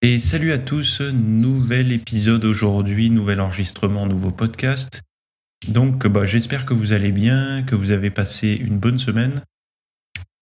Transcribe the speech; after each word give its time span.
Et 0.00 0.20
salut 0.20 0.52
à 0.52 0.58
tous, 0.58 1.00
nouvel 1.00 1.90
épisode 1.90 2.44
aujourd'hui, 2.44 3.10
nouvel 3.10 3.40
enregistrement, 3.40 4.06
nouveau 4.06 4.30
podcast. 4.30 5.02
Donc 5.66 6.06
bah, 6.06 6.24
j'espère 6.24 6.66
que 6.66 6.72
vous 6.72 6.92
allez 6.92 7.10
bien, 7.10 7.64
que 7.64 7.74
vous 7.74 7.90
avez 7.90 8.10
passé 8.10 8.56
une 8.60 8.78
bonne 8.78 8.98
semaine. 8.98 9.42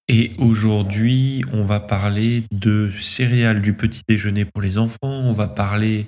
Et 0.09 0.33
aujourd'hui, 0.37 1.43
on 1.55 1.65
va 1.65 1.81
parler 1.81 2.45
de 2.51 2.93
céréales 3.01 3.63
du 3.63 3.73
petit 3.73 4.03
déjeuner 4.07 4.45
pour 4.45 4.61
les 4.61 4.77
enfants, 4.77 4.99
on 5.03 5.33
va 5.33 5.49
parler 5.49 6.05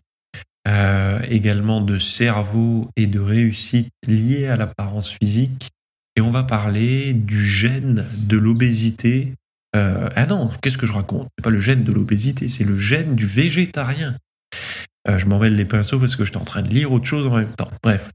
euh, 0.68 1.18
également 1.30 1.80
de 1.80 1.98
cerveau 1.98 2.90
et 2.96 3.06
de 3.06 3.18
réussite 3.18 3.88
liée 4.06 4.48
à 4.48 4.56
l'apparence 4.56 5.16
physique. 5.22 5.70
Et 6.16 6.20
on 6.20 6.30
va 6.30 6.42
parler 6.42 7.14
du 7.14 7.42
gène 7.46 8.04
de 8.18 8.36
l'obésité 8.36 9.32
euh, 9.78 10.08
ah 10.16 10.26
non, 10.26 10.50
qu'est-ce 10.60 10.78
que 10.78 10.86
je 10.86 10.92
raconte? 10.92 11.28
C'est 11.38 11.44
pas 11.44 11.50
le 11.50 11.60
gène 11.60 11.84
de 11.84 11.92
l'obésité, 11.92 12.48
c'est 12.48 12.64
le 12.64 12.76
gène 12.76 13.14
du 13.14 13.26
végétarien. 13.26 14.16
Euh, 15.08 15.18
je 15.18 15.26
m'en 15.26 15.38
mêle 15.38 15.54
les 15.54 15.64
pinceaux 15.64 15.98
parce 15.98 16.16
que 16.16 16.24
j'étais 16.24 16.38
en 16.38 16.44
train 16.44 16.62
de 16.62 16.68
lire 16.68 16.92
autre 16.92 17.04
chose 17.04 17.26
en 17.26 17.36
même 17.36 17.54
temps. 17.54 17.70
Bref. 17.82 18.10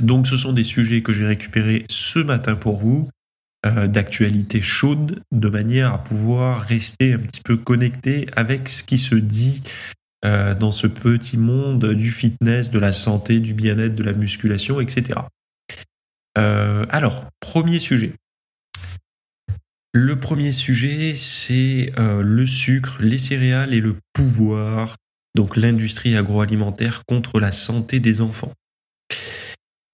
Donc 0.00 0.26
ce 0.26 0.36
sont 0.36 0.52
des 0.52 0.64
sujets 0.64 1.02
que 1.02 1.12
j'ai 1.12 1.26
récupérés 1.26 1.84
ce 1.88 2.18
matin 2.18 2.54
pour 2.54 2.76
vous, 2.76 3.08
euh, 3.66 3.88
d'actualité 3.88 4.60
chaude, 4.62 5.22
de 5.32 5.48
manière 5.48 5.94
à 5.94 5.98
pouvoir 5.98 6.60
rester 6.60 7.14
un 7.14 7.18
petit 7.18 7.40
peu 7.40 7.56
connecté 7.56 8.26
avec 8.36 8.68
ce 8.68 8.84
qui 8.84 8.98
se 8.98 9.14
dit 9.14 9.62
dans 10.22 10.70
ce 10.70 10.86
petit 10.86 11.38
monde 11.38 11.94
du 11.94 12.10
fitness, 12.10 12.70
de 12.70 12.78
la 12.78 12.92
santé, 12.92 13.40
du 13.40 13.54
bien-être, 13.54 13.94
de 13.94 14.02
la 14.02 14.12
musculation, 14.12 14.78
etc. 14.78 15.18
alors, 16.36 17.24
premier 17.40 17.80
sujet. 17.80 18.12
Le 19.92 20.20
premier 20.20 20.52
sujet, 20.52 21.14
c'est 21.16 21.92
euh, 21.98 22.22
le 22.22 22.46
sucre, 22.46 22.98
les 23.00 23.18
céréales 23.18 23.74
et 23.74 23.80
le 23.80 23.96
pouvoir, 24.12 24.96
donc 25.34 25.56
l'industrie 25.56 26.16
agroalimentaire 26.16 27.02
contre 27.06 27.40
la 27.40 27.50
santé 27.50 27.98
des 27.98 28.20
enfants. 28.20 28.52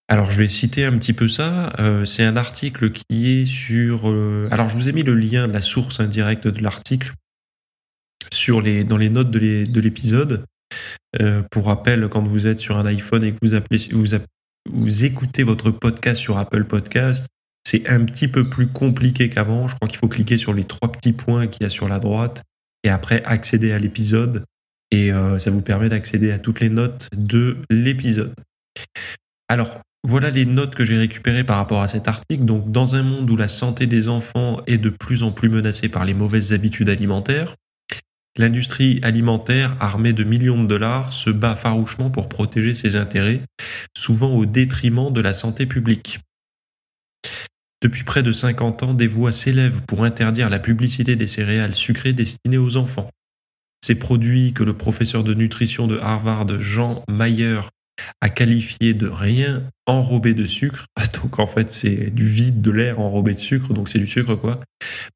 Alors 0.09 0.31
je 0.31 0.39
vais 0.39 0.49
citer 0.49 0.85
un 0.85 0.99
petit 0.99 1.15
peu 1.15 1.31
ça. 1.31 1.73
Euh, 1.79 2.05
c'est 2.05 2.25
un 2.25 2.37
article 2.37 2.93
qui 2.93 3.41
est 3.41 3.45
sur. 3.47 4.11
Euh, 4.11 4.49
alors 4.51 4.69
je 4.69 4.77
vous 4.77 4.89
ai 4.91 4.93
mis 4.93 5.03
le 5.03 5.15
lien 5.15 5.49
de 5.49 5.55
la 5.55 5.63
source 5.63 5.99
indirecte 5.99 6.47
de 6.47 6.63
l'article 6.63 7.15
sur 8.31 8.61
les 8.61 8.85
dans 8.85 8.99
les 8.99 9.09
notes 9.09 9.31
de 9.31 9.81
l'épisode. 9.81 10.45
pour 11.51 11.67
rappel, 11.67 12.09
quand 12.11 12.23
vous 12.23 12.47
êtes 12.47 12.59
sur 12.59 12.77
un 12.77 12.85
iPhone 12.85 13.25
et 13.25 13.33
que 13.33 13.39
vous 13.41 13.55
appelez 13.55 13.89
vous, 13.93 14.09
vous 14.67 15.05
écoutez 15.05 15.43
votre 15.43 15.71
podcast 15.71 16.21
sur 16.21 16.37
Apple 16.37 16.65
Podcast, 16.65 17.27
c'est 17.67 17.89
un 17.89 18.05
petit 18.05 18.29
peu 18.29 18.49
plus 18.49 18.69
compliqué 18.69 19.29
qu'avant. 19.29 19.67
Je 19.67 19.75
crois 19.75 19.89
qu'il 19.89 19.99
faut 19.99 20.07
cliquer 20.07 20.39
sur 20.39 20.55
les 20.55 20.63
trois 20.63 20.93
petits 20.93 21.13
points 21.13 21.49
qu'il 21.49 21.65
y 21.65 21.67
a 21.67 21.69
sur 21.69 21.89
la 21.89 21.99
droite 21.99 22.45
et 22.85 22.91
après 22.91 23.25
accéder 23.25 23.73
à 23.73 23.79
l'épisode. 23.81 24.45
Et 24.93 25.13
euh, 25.13 25.37
ça 25.39 25.51
vous 25.51 25.63
permet 25.63 25.89
d'accéder 25.89 26.31
à 26.31 26.39
toutes 26.39 26.61
les 26.61 26.71
notes 26.71 27.09
de 27.13 27.57
l'épisode. 27.69 28.33
Alors, 29.49 29.81
voilà 30.07 30.31
les 30.31 30.47
notes 30.47 30.77
que 30.77 30.85
j'ai 30.85 30.97
récupérées 30.97 31.43
par 31.43 31.57
rapport 31.57 31.83
à 31.83 31.89
cet 31.89 32.07
article. 32.07 32.45
Donc, 32.45 32.71
dans 32.71 32.95
un 32.95 33.03
monde 33.03 33.29
où 33.29 33.37
la 33.37 33.49
santé 33.49 33.89
des 33.89 34.07
enfants 34.07 34.61
est 34.69 34.79
de 34.79 34.91
plus 34.91 35.25
en 35.25 35.33
plus 35.33 35.49
menacée 35.49 35.89
par 35.89 36.05
les 36.05 36.15
mauvaises 36.15 36.53
habitudes 36.53 36.89
alimentaires, 36.89 37.57
l'industrie 38.39 39.01
alimentaire, 39.03 39.75
armée 39.81 40.13
de 40.13 40.23
millions 40.23 40.63
de 40.63 40.69
dollars, 40.69 41.13
se 41.13 41.31
bat 41.31 41.57
farouchement 41.57 42.11
pour 42.11 42.29
protéger 42.29 42.77
ses 42.77 42.95
intérêts, 42.95 43.41
souvent 43.97 44.31
au 44.37 44.47
détriment 44.47 45.13
de 45.13 45.21
la 45.21 45.35
santé 45.35 45.67
publique. 45.67 46.21
Depuis 47.87 48.03
près 48.03 48.25
de 48.25 48.33
50 48.33 48.83
ans, 48.83 48.95
des 48.95 49.07
voix 49.07 49.31
s'élèvent 49.31 49.81
pour 49.83 50.03
interdire 50.03 50.51
la 50.51 50.59
publicité 50.59 51.15
des 51.15 51.29
céréales 51.29 51.77
sucrées 51.77 52.13
destinées 52.13 52.59
aux 52.59 52.77
enfants. 52.77 53.13
Ces 53.81 53.95
produits 53.95 54.53
que 54.53 54.65
le 54.65 54.73
professeur 54.73 55.23
de 55.23 55.35
nutrition 55.35 55.87
de 55.87 55.97
Harvard 55.97 56.59
Jean 56.59 57.05
Mayer 57.09 57.61
a 58.21 58.29
qualifiés 58.29 58.93
de 58.93 59.07
rien 59.07 59.63
enrobé 59.87 60.35
de 60.35 60.47
sucre, 60.47 60.87
donc 61.23 61.39
en 61.39 61.47
fait 61.47 61.71
c'est 61.71 62.11
du 62.11 62.25
vide, 62.25 62.61
de 62.61 62.73
l'air 62.73 62.99
enrobé 62.99 63.35
de 63.35 63.39
sucre, 63.39 63.73
donc 63.73 63.89
c'est 63.89 64.01
du 64.01 64.09
sucre 64.09 64.35
quoi. 64.35 64.59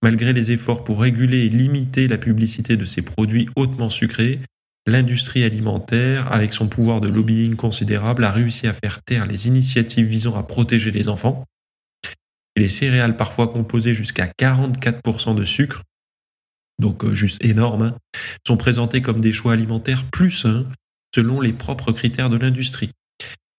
Malgré 0.01 0.33
les 0.33 0.53
efforts 0.53 0.85
pour 0.85 1.01
réguler 1.01 1.47
et 1.47 1.49
limiter 1.49 2.07
la 2.07 2.19
publicité 2.19 2.77
de 2.77 2.85
ces 2.85 3.03
produits 3.03 3.49
hautement 3.57 3.91
sucrés, 3.91 4.39
l'industrie 4.87 5.43
alimentaire, 5.43 6.33
avec 6.33 6.53
son 6.53 6.69
pouvoir 6.69 7.01
de 7.01 7.09
lobbying 7.09 7.57
considérable, 7.57 8.23
a 8.23 8.31
réussi 8.31 8.69
à 8.69 8.73
faire 8.73 9.03
taire 9.03 9.27
les 9.27 9.49
initiatives 9.49 10.07
visant 10.07 10.37
à 10.37 10.45
protéger 10.45 10.93
les 10.93 11.09
enfants 11.09 11.45
les 12.57 12.69
céréales 12.69 13.17
parfois 13.17 13.49
composées 13.49 13.95
jusqu'à 13.95 14.27
44% 14.27 15.35
de 15.35 15.45
sucre, 15.45 15.83
donc 16.81 17.05
euh, 17.05 17.15
juste 17.15 17.45
énorme, 17.45 17.83
hein, 17.83 17.97
sont 18.47 18.57
présentées 18.57 19.03
comme 19.03 19.21
des 19.21 19.33
choix 19.33 19.53
alimentaires 19.53 20.05
plus 20.11 20.31
sains 20.31 20.67
selon 21.15 21.41
les 21.41 21.53
propres 21.53 21.93
critères 21.93 22.31
de 22.31 22.37
l'industrie. 22.37 22.91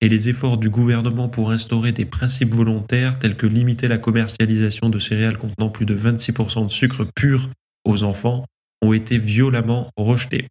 Et 0.04 0.10
les 0.10 0.30
efforts 0.30 0.58
du 0.58 0.70
gouvernement 0.70 1.30
pour 1.30 1.52
instaurer 1.52 1.92
des 1.92 2.06
principes 2.06 2.56
volontaires 2.56 3.20
tels 3.20 3.38
que 3.38 3.46
limiter 3.46 3.88
la 3.88 4.00
commercialisation 4.00 4.90
de 4.90 4.98
céréales 4.98 5.38
contenant 5.38 5.70
plus 5.70 5.86
de 5.86 5.96
26% 5.96 6.66
de 6.66 6.72
sucre 6.72 7.08
pur 7.16 7.50
aux 7.86 8.04
enfants 8.04 8.46
ont 8.82 8.94
été 8.94 9.20
violemment 9.20 9.92
rejetés. 9.96 10.48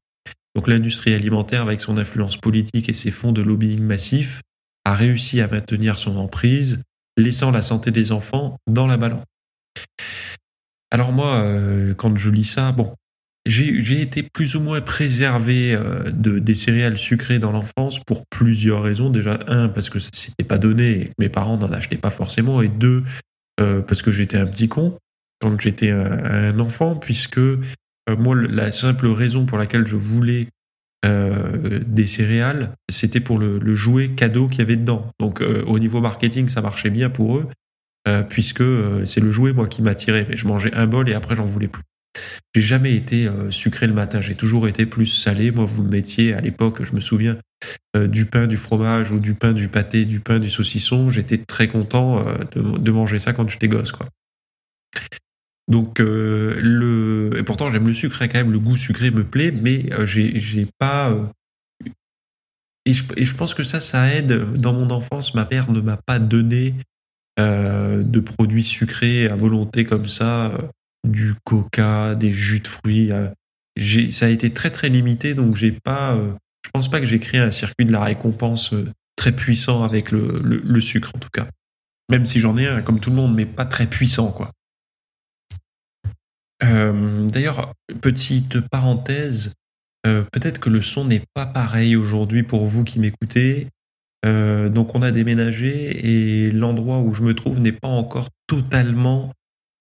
Donc 0.55 0.69
l'industrie 0.69 1.15
alimentaire, 1.15 1.63
avec 1.63 1.81
son 1.81 1.99
influence 1.99 2.37
politique 2.37 2.89
et 2.89 2.95
ses 2.95 3.11
fonds 3.11 3.33
de 3.33 3.43
lobbying 3.43 3.83
massifs, 3.83 4.41
a 4.85 4.95
réussi 4.95 5.41
à 5.41 5.49
maintenir 5.49 5.99
son 5.99 6.17
emprise 6.17 6.83
laissant 7.17 7.51
la 7.51 7.63
santé 7.63 7.91
des 7.91 8.13
enfants 8.13 8.57
dans 8.67 8.87
la 8.87 8.97
balance. 8.97 9.25
Alors 10.91 11.13
moi, 11.13 11.43
euh, 11.43 11.95
quand 11.95 12.17
je 12.17 12.31
lis 12.31 12.45
ça, 12.45 12.73
bon, 12.73 12.95
j'ai 13.47 14.03
été 14.03 14.23
plus 14.23 14.57
ou 14.57 14.61
moins 14.61 14.81
préservé 14.81 15.73
euh, 15.73 16.11
de, 16.11 16.39
des 16.39 16.55
céréales 16.55 16.99
sucrées 16.99 17.39
dans 17.39 17.53
l'enfance 17.53 18.01
pour 18.05 18.25
plusieurs 18.29 18.83
raisons. 18.83 19.11
Déjà, 19.11 19.39
un, 19.47 19.69
parce 19.69 19.89
que 19.89 19.99
ça 19.99 20.11
s'était 20.13 20.45
pas 20.45 20.59
donné, 20.59 21.11
mes 21.19 21.29
parents 21.29 21.57
n'en 21.57 21.73
achetaient 21.73 21.97
pas 21.97 22.11
forcément, 22.11 22.61
et 22.61 22.69
deux, 22.69 23.05
euh, 23.61 23.83
parce 23.83 24.03
que 24.03 24.11
j'étais 24.11 24.37
un 24.37 24.47
petit 24.47 24.69
con 24.69 24.99
quand 25.41 25.59
j'étais 25.59 25.91
un, 25.91 26.59
enfant, 26.61 26.97
puisque 26.97 27.41
moi, 28.19 28.35
la 28.35 28.73
simple 28.73 29.07
raison 29.07 29.47
pour 29.47 29.57
laquelle 29.57 29.87
je 29.87 29.97
voulais 29.97 30.49
euh, 31.07 31.81
des 31.87 32.07
céréales, 32.07 32.75
c'était 32.91 33.21
pour 33.21 33.39
le, 33.39 33.75
jouet 33.75 34.11
cadeau 34.11 34.49
qu'il 34.49 34.59
y 34.59 34.63
avait 34.63 34.77
dedans. 34.77 35.11
Donc 35.19 35.41
euh, 35.41 35.65
au 35.67 35.79
niveau 35.79 36.01
marketing, 36.01 36.49
ça 36.49 36.61
marchait 36.61 36.91
bien 36.91 37.09
pour 37.09 37.39
eux, 37.39 37.49
euh, 38.07 38.23
puisque 38.23 38.65
c'est 39.05 39.21
le 39.21 39.31
jouet 39.31 39.53
moi 39.53 39.67
qui 39.67 39.83
m'attirait. 39.83 40.27
Mais 40.29 40.37
je 40.37 40.47
mangeais 40.47 40.75
un 40.75 40.87
bol 40.87 41.09
et 41.09 41.15
après 41.15 41.37
j'en 41.37 41.47
voulais 41.47 41.69
plus. 41.69 41.83
J'ai 42.55 42.63
jamais 42.63 42.95
été 42.95 43.29
sucré 43.51 43.87
le 43.87 43.93
matin, 43.93 44.21
j'ai 44.21 44.35
toujours 44.35 44.67
été 44.67 44.85
plus 44.85 45.07
salé. 45.07 45.53
Moi, 45.53 45.65
vous 45.65 45.85
me 45.85 45.91
mettiez 45.91 46.35
à 46.35 46.41
l'époque, 46.41 46.83
je 46.83 46.93
me 46.93 47.01
souviens, 47.01 47.39
du 47.97 48.27
pain, 48.27 48.49
du 48.49 48.57
fromage 48.57 49.13
ou 49.13 49.21
du 49.21 49.35
pain, 49.35 49.53
du 49.53 49.69
pâté, 49.69 50.05
du 50.05 50.19
pain, 50.19 50.41
du 50.41 50.51
saucisson. 50.51 51.11
J'étais 51.11 51.39
très 51.39 51.69
content 51.69 52.25
de, 52.57 52.79
de, 52.79 52.91
manger 52.91 53.21
ça 53.21 53.33
quand 53.33 53.49
j'étais 53.49 53.69
gosse, 53.69 53.93
quoi. 53.93 54.09
Donc 55.71 56.01
euh, 56.01 56.59
le 56.61 57.39
et 57.39 57.45
pourtant 57.45 57.71
j'aime 57.71 57.87
le 57.87 57.95
sucre 57.95 58.21
hein, 58.21 58.29
quand 58.29 58.39
même 58.39 58.51
le 58.51 58.59
goût 58.59 58.77
sucré 58.77 59.13
me 59.13 59.23
plaît 59.23 59.53
mais 59.53 59.93
euh, 59.93 60.05
j'ai 60.05 60.67
pas 60.79 61.11
euh, 61.11 61.25
et, 62.85 62.93
je, 62.93 63.05
et, 63.17 63.25
je, 63.25 63.37
pense 63.37 63.55
que 63.55 63.63
ça 63.63 63.81
ça 63.81 64.13
aide. 64.13 64.33
Dans 64.55 64.73
mon 64.73 64.91
enfance 64.91 65.33
ma 65.35 65.47
mère 65.49 65.71
ne 65.71 65.81
m'a 65.81 65.97
pas 65.97 66.19
donné 66.19 66.75
de 67.39 68.21
produits 68.21 68.65
sucrés 68.65 69.27
à 69.27 69.35
volonté 69.35 69.87
comme 69.87 70.09
ça 70.09 70.53
du 71.09 71.35
coca 71.43 72.15
des 72.15 72.35
jus 72.35 72.61
de 72.61 72.69
fruits 72.69 73.11
ça 74.11 74.27
a 74.27 74.29
été 74.29 74.53
très 74.53 74.71
très 74.71 74.91
limité 74.91 75.35
donc 75.35 75.57
j'ai 75.57 75.73
pas 75.73 76.19
je 76.63 76.71
pense 76.71 76.91
pas 76.91 77.01
que 77.01 77.07
j'ai 77.07 77.19
créé 77.19 77.41
un 77.41 77.51
circuit 77.51 77.87
de 77.87 77.93
la 77.93 78.05
récompense 78.05 78.75
très 79.17 79.33
puissant 79.33 79.85
avec 79.85 80.11
le, 80.11 80.43
le, 80.45 80.61
le 80.63 80.81
sucre 80.83 81.13
en 81.15 81.19
tout 81.19 81.31
cas. 81.33 81.47
Même 82.11 82.27
si 82.27 82.41
j'en 82.41 82.59
ai 82.59 82.67
un 82.67 82.83
comme 82.83 83.01
tout 83.01 83.09
le 83.09 83.17
monde 83.17 83.35
mais 83.35 83.47
pas 83.47 83.65
très 83.65 83.87
puissant 83.87 84.33
quoi. 84.33 84.51
euh, 84.51 84.60
d'ailleurs, 86.63 87.75
petite 88.01 88.61
parenthèse, 88.69 89.55
euh, 90.07 90.25
peut-être 90.33 90.61
que 90.61 90.71
le 90.71 90.83
son 90.83 91.05
n'est 91.05 91.25
pas 91.35 91.47
pareil 91.47 91.97
aujourd'hui 91.97 92.43
pour 92.43 92.67
vous 92.67 92.85
qui 92.85 92.99
m'écoutez. 92.99 93.69
Euh, 94.27 94.69
donc 94.69 94.95
on 94.95 95.03
a 95.03 95.13
déménagé 95.13 96.47
et 96.47 96.51
l'endroit 96.51 96.99
où 96.99 97.15
je 97.15 97.23
me 97.23 97.35
trouve 97.35 97.61
n'est 97.61 97.73
pas 97.73 97.89
encore 97.89 98.29
totalement 98.47 99.33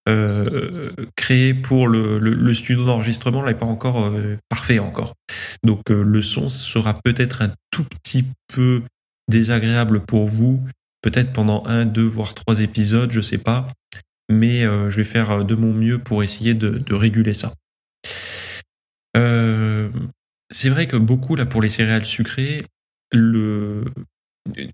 euh, 0.08 0.92
créé 1.16 1.54
pour 1.54 1.88
le, 1.88 2.54
studio 2.54 2.86
d'enregistrement 2.86 3.46
n'est 3.46 3.54
pas 3.54 3.66
encore 3.66 4.06
euh, 4.06 4.38
parfait 4.50 4.80
encore. 4.80 5.14
Donc 5.64 5.92
euh, 5.92 6.02
le 6.02 6.22
son 6.22 6.50
sera 6.50 7.00
peut-être 7.04 7.42
un 7.42 7.52
tout 7.70 7.84
petit 7.84 8.26
peu 8.48 8.82
désagréable 9.28 10.00
pour 10.00 10.28
vous, 10.28 10.62
peut-être 11.02 11.32
pendant 11.32 11.64
un, 11.68 11.86
deux, 11.86 12.08
voire 12.08 12.34
trois 12.34 12.62
épisodes, 12.62 13.12
je 13.12 13.22
sais 13.22 13.38
pas. 13.38 13.68
Mais 14.30 14.62
je 14.62 14.96
vais 14.96 15.04
faire 15.04 15.44
de 15.44 15.56
mon 15.56 15.74
mieux 15.74 15.98
pour 15.98 16.24
essayer 16.24 16.54
de, 16.54 16.94
réguler 16.94 17.34
ça. 17.34 17.54
c'est 19.16 20.70
vrai 20.70 20.88
que 20.88 20.98
beaucoup 20.98 21.36
là 21.36 21.46
pour 21.46 21.62
les 21.62 21.70
céréales 21.70 22.06
sucrées, 22.06 22.66
le, 23.12 23.86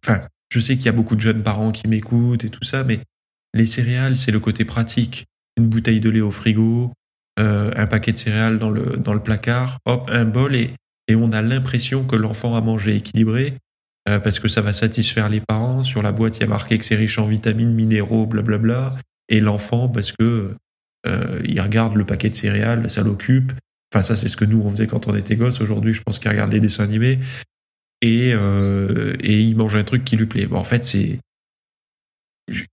enfin, 0.04 0.28
je 0.50 0.60
sais 0.60 0.76
qu'il 0.76 0.86
y 0.86 0.90
a 0.90 0.94
beaucoup 0.94 1.16
de 1.16 1.22
jeunes 1.22 1.44
parents 1.44 1.72
qui 1.72 1.88
m'écoutent 1.88 2.44
et 2.44 2.50
tout 2.50 2.64
ça, 2.64 2.84
mais 2.84 3.00
les 3.54 3.66
céréales, 3.66 4.18
c'est 4.18 4.32
le 4.32 4.40
côté 4.40 4.66
pratique. 4.66 5.26
Une 5.58 5.68
bouteille 5.68 6.02
de 6.02 6.10
lait 6.10 6.22
au 6.22 6.32
frigo, 6.32 6.92
euh, 7.40 7.72
un 7.76 7.88
paquet 7.88 8.12
de 8.12 8.18
céréales 8.18 8.60
dans 8.60 8.70
le, 8.70 8.98
dans 8.98 9.14
le 9.14 9.24
placard, 9.24 9.80
hop, 9.86 10.10
un 10.12 10.26
bol 10.26 10.56
et, 10.56 10.72
et 11.08 11.16
on 11.16 11.32
a 11.32 11.42
l'impression 11.42 12.06
que 12.06 12.16
l'enfant 12.16 12.56
a 12.56 12.62
mangé 12.62 12.96
équilibré 12.96 13.58
euh, 14.10 14.20
parce 14.20 14.40
que 14.40 14.50
ça 14.50 14.62
va 14.62 14.74
satisfaire 14.74 15.30
les 15.30 15.40
parents. 15.40 15.84
Sur 15.84 16.02
la 16.02 16.12
boîte, 16.12 16.38
il 16.38 16.42
y 16.42 16.44
a 16.44 16.48
marqué 16.48 16.78
que 16.78 16.84
c'est 16.84 16.96
riche 16.96 17.18
en 17.18 17.26
vitamines, 17.26 17.74
minéraux, 17.74 18.26
blablabla. 18.26 18.96
Et 19.30 19.40
l'enfant, 19.40 19.90
parce 19.90 20.12
que 20.12 20.56
euh, 21.08 21.42
il 21.46 21.60
regarde 21.62 21.96
le 21.96 22.06
paquet 22.06 22.30
de 22.30 22.36
céréales, 22.36 22.90
ça 22.90 23.02
l'occupe. 23.02 23.54
Enfin, 23.94 24.02
ça, 24.02 24.16
c'est 24.16 24.28
ce 24.28 24.38
que 24.38 24.46
nous, 24.46 24.62
on 24.62 24.72
faisait 24.72 24.88
quand 24.88 25.08
on 25.08 25.16
était 25.16 25.36
gosse. 25.36 25.62
Aujourd'hui, 25.62 25.94
je 25.94 26.02
pense 26.02 26.20
qu'il 26.20 26.30
regarde 26.30 26.52
les 26.52 26.60
dessins 26.60 26.84
animés 26.84 27.20
et, 28.02 28.34
euh, 28.34 29.16
et 29.22 29.40
il 29.40 29.56
mange 29.56 29.76
un 29.76 29.84
truc 29.84 30.04
qui 30.04 30.18
lui 30.18 30.26
plaît. 30.26 30.48
Bon, 30.48 30.58
en 30.58 30.64
fait, 30.64 30.84
c'est 30.84 31.20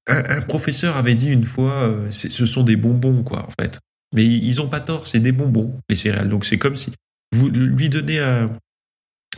un, 0.07 0.43
professeur 0.43 0.97
avait 0.97 1.15
dit 1.15 1.31
une 1.31 1.45
fois, 1.45 1.89
euh, 1.89 2.11
ce 2.11 2.47
sont 2.47 2.63
des 2.63 2.77
bonbons, 2.77 3.23
quoi, 3.23 3.47
en 3.47 3.53
fait. 3.61 3.79
Mais 4.15 4.27
ils 4.27 4.61
ont 4.61 4.69
pas 4.69 4.81
tort, 4.81 5.07
c'est 5.07 5.21
des 5.21 5.33
bonbons, 5.33 5.79
les 5.89 5.97
céréales. 5.97 6.29
Donc 6.29 6.45
c'est 6.45 6.59
comme 6.59 6.77
si 6.77 6.93
vous 7.35 7.49
lui 7.49 7.89
donnez 7.89 8.21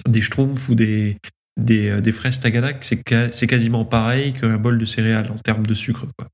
des 0.09 0.21
schtroumpfs 0.21 0.69
ou 0.69 0.75
des, 0.75 1.17
des, 1.57 1.89
euh, 1.89 2.01
des 2.01 2.13
fraises 2.13 2.41
tagadak, 2.41 2.85
c'est 2.85 3.47
quasiment 3.47 3.85
pareil 3.85 4.35
qu'un 4.35 4.59
bol 4.59 4.79
de 4.79 4.85
céréales 4.85 5.31
en 5.31 5.39
termes 5.39 5.67
de 5.67 5.75
sucre, 5.75 6.07
quoi. 6.19 6.29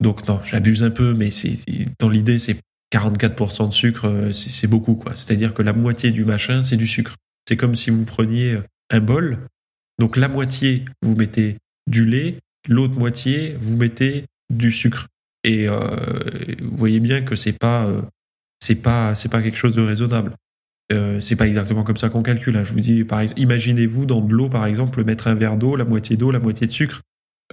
Donc 0.00 0.26
non, 0.28 0.40
j'abuse 0.44 0.82
un 0.82 0.90
peu, 0.90 1.14
mais 1.14 1.30
dans 1.98 2.08
l'idée, 2.08 2.38
c'est 2.38 2.56
44% 2.92 3.68
de 3.68 3.72
sucre, 3.72 4.06
euh, 4.06 4.32
c'est 4.32 4.66
beaucoup, 4.66 4.94
quoi. 4.94 5.16
C'est-à-dire 5.16 5.54
que 5.54 5.62
la 5.62 5.72
moitié 5.72 6.10
du 6.10 6.24
machin, 6.24 6.62
c'est 6.62 6.76
du 6.76 6.86
sucre. 6.86 7.14
C'est 7.48 7.56
comme 7.56 7.74
si 7.74 7.90
vous 7.90 8.04
preniez 8.04 8.58
un 8.90 9.00
bol, 9.00 9.38
donc 9.98 10.16
la 10.16 10.28
moitié, 10.28 10.84
vous 11.02 11.16
mettez 11.16 11.56
du 11.86 12.04
lait, 12.04 12.38
l'autre 12.68 12.94
moitié, 12.94 13.56
vous 13.60 13.76
mettez 13.76 14.24
du 14.50 14.72
sucre. 14.72 15.06
Et 15.44 15.68
euh, 15.68 15.96
vous 16.60 16.76
voyez 16.76 17.00
bien 17.00 17.22
que 17.22 17.36
c'est 17.36 17.52
pas, 17.52 17.86
euh, 17.86 18.02
c'est 18.60 18.82
pas, 18.82 19.14
c'est 19.14 19.30
pas 19.30 19.42
quelque 19.42 19.56
chose 19.58 19.74
de 19.74 19.82
raisonnable. 19.82 20.34
Euh, 20.92 21.20
c'est 21.20 21.36
pas 21.36 21.46
exactement 21.46 21.82
comme 21.82 21.96
ça 21.96 22.08
qu'on 22.08 22.22
calcule. 22.22 22.56
Hein. 22.56 22.64
Je 22.64 22.72
vous 22.72 23.30
imaginez-vous 23.36 24.06
dans 24.06 24.20
de 24.20 24.32
l'eau, 24.32 24.48
par 24.48 24.66
exemple, 24.66 25.02
mettre 25.04 25.26
un 25.28 25.34
verre 25.34 25.56
d'eau, 25.56 25.76
la 25.76 25.84
moitié 25.84 26.16
d'eau, 26.16 26.30
la 26.30 26.38
moitié 26.38 26.66
de 26.66 26.72
sucre. 26.72 27.02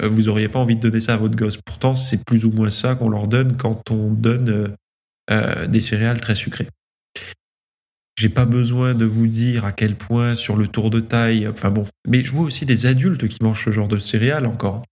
Vous 0.01 0.29
auriez 0.29 0.49
pas 0.49 0.59
envie 0.59 0.75
de 0.75 0.81
donner 0.81 0.99
ça 0.99 1.13
à 1.13 1.17
votre 1.17 1.35
gosse. 1.35 1.57
Pourtant, 1.57 1.95
c'est 1.95 2.23
plus 2.25 2.45
ou 2.45 2.51
moins 2.51 2.71
ça 2.71 2.95
qu'on 2.95 3.09
leur 3.09 3.27
donne 3.27 3.57
quand 3.57 3.91
on 3.91 4.11
donne 4.11 4.75
des 5.29 5.81
céréales 5.81 6.21
très 6.21 6.35
sucrées. 6.35 6.67
J'ai 8.15 8.29
pas 8.29 8.45
besoin 8.45 8.93
de 8.93 9.05
vous 9.05 9.27
dire 9.27 9.65
à 9.65 9.71
quel 9.71 9.95
point 9.95 10.35
sur 10.35 10.55
le 10.55 10.67
tour 10.67 10.91
de 10.91 10.99
taille, 10.99 11.47
enfin 11.47 11.71
bon. 11.71 11.87
Mais 12.07 12.23
je 12.23 12.31
vois 12.31 12.43
aussi 12.43 12.65
des 12.65 12.85
adultes 12.85 13.27
qui 13.27 13.41
mangent 13.41 13.65
ce 13.65 13.71
genre 13.71 13.87
de 13.87 13.97
céréales 13.97 14.45
encore. 14.45 14.85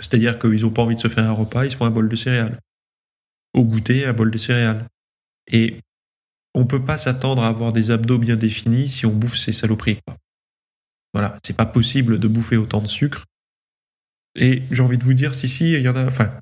C'est-à-dire 0.00 0.38
qu'ils 0.38 0.62
n'ont 0.62 0.70
pas 0.70 0.82
envie 0.82 0.94
de 0.94 1.00
se 1.00 1.08
faire 1.08 1.24
un 1.24 1.32
repas, 1.32 1.66
ils 1.66 1.70
se 1.70 1.76
font 1.76 1.84
un 1.84 1.90
bol 1.90 2.08
de 2.08 2.16
céréales. 2.16 2.58
Au 3.52 3.64
goûter, 3.64 4.06
un 4.06 4.12
bol 4.12 4.30
de 4.30 4.38
céréales. 4.38 4.86
Et 5.50 5.80
on 6.54 6.66
peut 6.66 6.84
pas 6.84 6.96
s'attendre 6.96 7.42
à 7.42 7.48
avoir 7.48 7.72
des 7.72 7.90
abdos 7.90 8.18
bien 8.18 8.36
définis 8.36 8.88
si 8.88 9.04
on 9.06 9.12
bouffe 9.12 9.36
ces 9.36 9.52
saloperies. 9.52 9.98
Voilà, 11.12 11.38
c'est 11.42 11.56
pas 11.56 11.66
possible 11.66 12.18
de 12.18 12.28
bouffer 12.28 12.56
autant 12.56 12.80
de 12.80 12.86
sucre. 12.86 13.24
Et 14.38 14.62
j'ai 14.70 14.82
envie 14.82 14.98
de 14.98 15.04
vous 15.04 15.14
dire, 15.14 15.34
si, 15.34 15.48
si, 15.48 15.72
il 15.72 15.82
y 15.82 15.88
en 15.88 15.96
a, 15.96 16.06
enfin, 16.06 16.32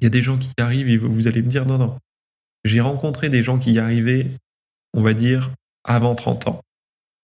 il 0.00 0.04
y 0.04 0.06
a 0.06 0.10
des 0.10 0.22
gens 0.22 0.38
qui 0.38 0.52
arrivent 0.58 1.04
vous 1.04 1.28
allez 1.28 1.42
me 1.42 1.48
dire, 1.48 1.66
non, 1.66 1.78
non. 1.78 1.98
J'ai 2.64 2.80
rencontré 2.80 3.28
des 3.28 3.42
gens 3.42 3.58
qui 3.58 3.72
y 3.72 3.78
arrivaient, 3.78 4.30
on 4.94 5.02
va 5.02 5.12
dire, 5.12 5.50
avant 5.84 6.14
30 6.14 6.48
ans. 6.48 6.60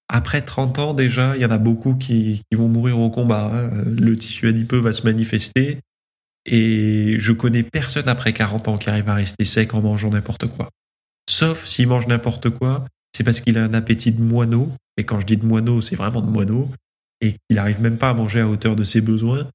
Après 0.09 0.43
30 0.43 0.79
ans 0.81 0.95
déjà, 0.95 1.37
il 1.37 1.43
y 1.43 1.47
en 1.47 1.51
a 1.51 1.59
beaucoup 1.59 1.95
qui, 1.95 2.43
vont 2.53 2.69
mourir 2.69 2.99
au 2.99 3.11
combat. 3.11 3.51
Hein. 3.53 3.85
Le 3.87 4.17
tissu 4.17 4.49
adipeux 4.49 4.79
va 4.79 4.93
se 4.93 5.05
manifester. 5.05 5.79
Et 6.47 7.17
je 7.19 7.33
connais 7.33 7.63
personne 7.63 8.09
après 8.09 8.33
40 8.33 8.69
ans 8.69 8.79
qui 8.79 8.91
arrive 8.91 9.09
à 9.09 9.15
rester 9.15 9.45
sec 9.45 9.73
en 9.73 9.83
mangeant 9.83 10.11
n'importe 10.11 10.47
quoi. 10.49 10.69
Sauf 11.29 11.67
s'il 11.67 11.87
mange 11.87 12.09
n'importe 12.09 12.51
quoi, 12.51 12.87
c'est 13.17 13.23
parce 13.23 13.41
qu'il 13.41 13.57
a 13.57 13.63
un 13.63 13.75
appétit 13.75 14.11
de 14.11 14.21
moineau. 14.21 14.73
Et 14.97 15.05
quand 15.05 15.21
je 15.21 15.27
dis 15.27 15.37
de 15.37 15.47
moineau, 15.47 15.81
c'est 15.81 15.97
vraiment 15.97 16.23
de 16.23 16.31
moineau. 16.31 16.69
Et 17.21 17.33
qu'il 17.33 17.57
n'arrive 17.57 17.81
même 17.81 17.99
pas 17.99 18.11
à 18.11 18.15
manger 18.15 18.41
à 18.41 18.49
hauteur 18.49 18.75
de 18.75 18.85
ses 18.85 19.01
besoins. 19.01 19.49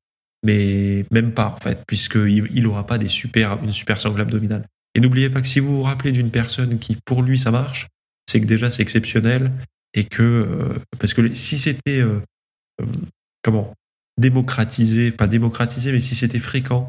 Mais 0.45 1.06
même 1.12 1.33
pas, 1.33 1.47
en 1.47 1.57
fait, 1.57 1.83
puisqu'il 1.88 2.62
n'aura 2.62 2.86
pas 2.86 2.97
des 2.97 3.07
super, 3.07 3.62
une 3.63 3.74
super 3.74 4.00
sangle 4.00 4.21
abdominale. 4.21 4.65
Et 4.94 5.00
n'oubliez 5.01 5.30
pas 5.30 5.42
que 5.42 5.47
si 5.47 5.59
vous 5.59 5.77
vous 5.77 5.83
rappelez 5.83 6.12
d'une 6.12 6.31
personne 6.31 6.80
qui, 6.80 6.95
pour 7.03 7.24
lui, 7.24 7.38
ça 7.38 7.51
marche, 7.51 7.88
c'est 8.30 8.39
que 8.39 8.45
déjà 8.45 8.69
c'est 8.69 8.81
exceptionnel 8.81 9.51
et 9.94 10.03
que 10.03 10.24
euh, 10.24 10.80
parce 11.00 11.13
que 11.13 11.33
si 11.33 11.57
c'était 11.57 12.00
euh, 12.01 12.21
euh, 12.81 12.86
comment 13.44 13.74
démocratisé, 14.18 15.12
pas 15.12 15.27
démocratisé, 15.27 15.92
mais 15.92 16.00
si 16.00 16.15
c'était 16.15 16.39
fréquent, 16.39 16.88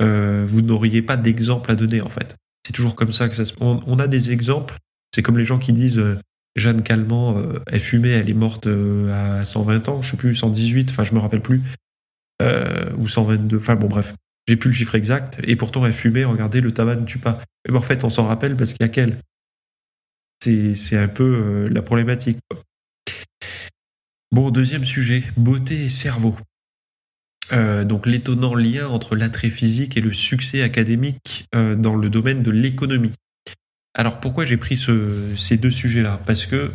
vous 0.00 0.60
n'auriez 0.60 1.00
pas 1.02 1.16
d'exemple 1.16 1.70
à 1.70 1.76
donner 1.76 2.00
en 2.00 2.08
fait. 2.08 2.36
C'est 2.66 2.72
toujours 2.72 2.96
comme 2.96 3.12
ça 3.12 3.28
que 3.28 3.36
ça 3.36 3.46
se. 3.46 3.54
On, 3.60 3.98
a 3.98 4.06
des 4.08 4.32
exemples. 4.32 4.76
C'est 5.14 5.22
comme 5.22 5.38
les 5.38 5.44
gens 5.44 5.58
qui 5.58 5.72
disent 5.72 6.02
Jeanne 6.56 6.82
Calment, 6.82 7.40
elle 7.68 7.80
fumait, 7.80 8.10
elle 8.10 8.28
est 8.28 8.34
morte 8.34 8.66
à 8.66 9.44
120 9.44 9.88
ans, 9.88 10.02
je 10.02 10.10
sais 10.10 10.16
plus 10.16 10.34
118, 10.34 10.90
enfin 10.90 11.04
je 11.04 11.14
me 11.14 11.20
rappelle 11.20 11.40
plus, 11.40 11.62
ou 12.40 13.08
122. 13.08 13.56
Enfin 13.56 13.76
bon 13.76 13.88
bref, 13.88 14.14
j'ai 14.46 14.56
plus 14.56 14.70
le 14.70 14.76
chiffre 14.76 14.94
exact. 14.94 15.38
Et 15.44 15.56
pourtant 15.56 15.84
elle 15.86 15.92
fumait. 15.92 16.24
Regardez, 16.24 16.60
le 16.60 16.72
tabac 16.72 16.96
ne 16.96 17.04
tue 17.04 17.18
pas. 17.18 17.40
Mais 17.68 17.76
en 17.76 17.82
fait, 17.82 18.04
on 18.04 18.10
s'en 18.10 18.26
rappelle 18.26 18.56
parce 18.56 18.72
qu'il 18.72 18.82
y 18.82 18.84
a 18.84 18.88
qu'elle. 18.88 19.18
C'est 20.42 20.98
un 20.98 21.08
peu 21.08 21.24
euh, 21.24 21.68
la 21.70 21.80
problématique. 21.80 22.38
Bon, 24.30 24.50
deuxième 24.50 24.84
sujet, 24.84 25.22
beauté 25.38 25.84
et 25.84 25.88
cerveau. 25.88 26.36
Euh, 27.52 27.84
donc 27.84 28.06
l'étonnant 28.06 28.54
lien 28.54 28.88
entre 28.88 29.16
l'attrait 29.16 29.50
physique 29.50 29.96
et 29.96 30.00
le 30.00 30.12
succès 30.12 30.62
académique 30.62 31.46
euh, 31.54 31.76
dans 31.76 31.94
le 31.94 32.10
domaine 32.10 32.42
de 32.42 32.50
l'économie. 32.50 33.12
Alors 33.94 34.18
pourquoi 34.18 34.44
j'ai 34.44 34.56
pris 34.56 34.76
ces 34.76 35.56
deux 35.56 35.70
sujets-là? 35.70 36.20
Parce 36.26 36.46
que 36.46 36.72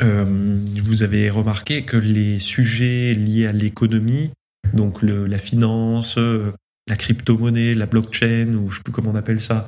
vous 0.00 1.02
avez 1.02 1.30
remarqué 1.30 1.84
que 1.84 1.96
les 1.96 2.38
sujets 2.38 3.14
liés 3.14 3.46
à 3.46 3.52
l'économie, 3.52 4.30
donc 4.72 5.02
la 5.02 5.38
finance, 5.38 6.16
la 6.16 6.96
crypto-monnaie, 6.96 7.74
la 7.74 7.86
blockchain, 7.86 8.54
ou 8.54 8.70
je 8.70 8.78
sais 8.78 8.82
plus 8.82 8.92
comment 8.92 9.10
on 9.10 9.16
appelle 9.16 9.40
ça, 9.40 9.66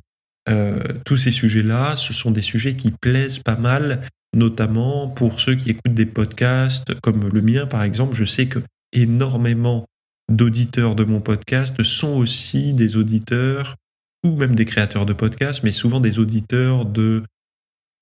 euh, 0.48 0.78
tous 1.04 1.16
ces 1.16 1.30
sujets-là, 1.30 1.96
ce 1.96 2.12
sont 2.12 2.30
des 2.30 2.42
sujets 2.42 2.76
qui 2.76 2.90
plaisent 2.90 3.38
pas 3.38 3.56
mal, 3.56 4.06
notamment 4.34 5.08
pour 5.08 5.40
ceux 5.40 5.54
qui 5.54 5.70
écoutent 5.70 5.94
des 5.94 6.06
podcasts 6.06 6.98
comme 7.00 7.28
le 7.28 7.42
mien, 7.42 7.66
par 7.66 7.82
exemple. 7.82 8.14
Je 8.14 8.24
sais 8.24 8.46
que 8.46 8.58
énormément 8.92 9.86
d'auditeurs 10.30 10.94
de 10.94 11.04
mon 11.04 11.20
podcast 11.20 11.82
sont 11.82 12.16
aussi 12.16 12.72
des 12.72 12.96
auditeurs 12.96 13.76
ou 14.24 14.36
même 14.36 14.54
des 14.54 14.64
créateurs 14.64 15.06
de 15.06 15.12
podcasts, 15.12 15.62
mais 15.62 15.72
souvent 15.72 16.00
des 16.00 16.18
auditeurs 16.18 16.84
de 16.86 17.22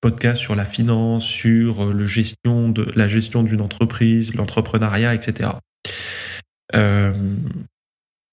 podcasts 0.03 0.41
sur 0.41 0.57
la 0.57 0.65
finance, 0.65 1.23
sur 1.23 1.93
de 1.93 2.91
la 2.93 3.07
gestion 3.07 3.43
d'une 3.43 3.61
entreprise, 3.61 4.35
l'entrepreneuriat, 4.35 5.15
etc. 5.15 5.51
Euh, 6.75 7.37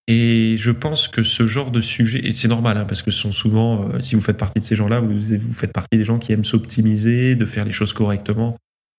et 0.09 0.57
je 0.59 0.73
pense 0.73 1.07
que 1.07 1.23
ce 1.23 1.47
genre 1.47 1.71
de 1.71 1.81
sujet, 1.81 2.27
et 2.27 2.33
c'est 2.33 2.49
normal, 2.49 2.77
hein, 2.77 2.87
parce 2.87 3.03
que 3.03 3.13
ce 3.13 3.21
sont 3.21 3.31
souvent, 3.31 3.85
euh, 3.85 4.01
si 4.01 4.17
vous 4.17 4.21
faites 4.21 4.37
partie 4.37 4.59
de 4.59 4.65
ces 4.65 4.75
gens-là, 4.75 4.99
vous, 4.99 5.21
vous 5.21 5.53
faites 5.53 5.73
partie 5.73 5.97
des 5.97 6.03
gens 6.03 6.19
qui 6.19 6.33
aiment 6.33 6.45
s'optimiser, 6.45 7.37
de 7.37 7.47
faire 7.47 7.65
les 7.65 7.71
choses 7.71 7.93
correctement. 7.93 8.57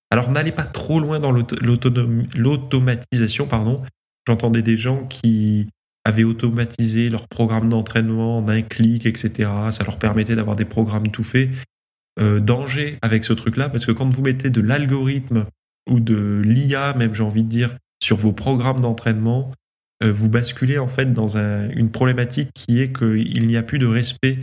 Alors 0.10 0.32
n'allez 0.32 0.54
pas 0.54 0.66
trop 0.66 1.02
loin 1.02 1.20
dans 1.20 1.34
l'automatisation, 1.34 3.48
pardon. 3.48 3.84
J'entendais 4.26 4.62
des 4.62 4.78
gens 4.78 5.08
qui 5.08 5.68
avaient 6.06 6.24
automatisé 6.24 7.10
leur 7.10 7.28
programme 7.28 7.68
d'entraînement 7.68 8.38
en 8.38 8.48
un 8.48 8.62
clic, 8.62 9.06
etc. 9.06 9.50
Ça 9.72 9.84
leur 9.84 10.00
permettait 10.00 10.38
d'avoir 10.38 10.56
des 10.56 10.64
programmes 10.64 11.10
tout 11.10 11.24
faits. 11.24 11.50
Euh, 12.20 12.42
danger 12.42 12.98
avec 13.02 13.24
ce 13.24 13.32
truc-là, 13.32 13.70
parce 13.70 13.86
que 13.86 13.94
quand 13.94 14.10
vous 14.10 14.22
mettez 14.22 14.50
de 14.50 14.60
l'algorithme 14.60 15.46
ou 15.90 16.02
de 16.02 16.42
l'IA, 16.44 16.94
même 16.94 17.16
j'ai 17.16 17.24
envie 17.24 17.44
de 17.44 17.48
dire, 17.48 17.78
sur 18.04 18.18
vos 18.18 18.34
programmes 18.34 18.82
d'entraînement, 18.82 19.54
euh, 20.04 20.12
vous 20.12 20.28
basculez 20.28 20.78
en 20.78 20.90
fait 20.90 21.14
dans 21.14 21.38
une 21.38 21.90
problématique 21.90 22.50
qui 22.54 22.82
est 22.82 22.92
qu'il 22.92 23.48
n'y 23.48 23.56
a 23.56 23.64
plus 23.64 23.80
de 23.80 23.86
respect 23.86 24.40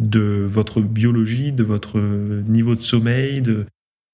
de 0.00 0.44
votre 0.44 0.80
biologie, 0.80 1.52
de 1.52 1.62
votre 1.62 2.00
niveau 2.00 2.74
de 2.74 2.80
sommeil, 2.80 3.40
de, 3.40 3.66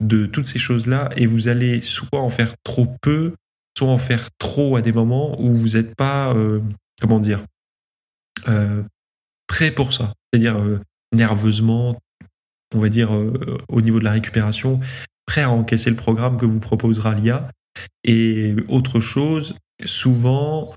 de 0.04 0.26
toutes 0.26 0.46
ces 0.46 0.58
choses-là, 0.58 1.08
et 1.16 1.24
vous 1.24 1.48
allez 1.48 1.80
soit 1.80 2.20
en 2.20 2.28
faire 2.28 2.56
trop 2.62 2.92
peu, 3.00 3.32
soit 3.76 3.88
en 3.88 3.98
faire 3.98 4.28
trop 4.36 4.76
à 4.76 4.82
des 4.82 4.92
moments 4.92 5.40
où 5.40 5.54
vous 5.54 5.78
n'êtes 5.78 5.94
pas, 5.94 6.34
euh, 6.34 6.60
comment 7.00 7.20
dire, 7.20 7.42
prêt 9.46 9.70
pour 9.70 9.94
ça. 9.94 10.12
C'est-à-dire 10.30 10.58
nerveusement, 11.14 11.98
on 12.74 12.80
va 12.80 12.88
dire 12.88 13.10
au 13.68 13.80
niveau 13.80 13.98
de 13.98 14.04
la 14.04 14.12
récupération, 14.12 14.80
prêt 15.26 15.42
à 15.42 15.50
encaisser 15.50 15.90
le 15.90 15.96
programme 15.96 16.38
que 16.38 16.46
vous 16.46 16.60
proposera 16.60 17.14
l'IA. 17.14 17.48
Et 18.04 18.56
autre 18.68 19.00
chose, 19.00 19.54
souvent, 19.84 20.74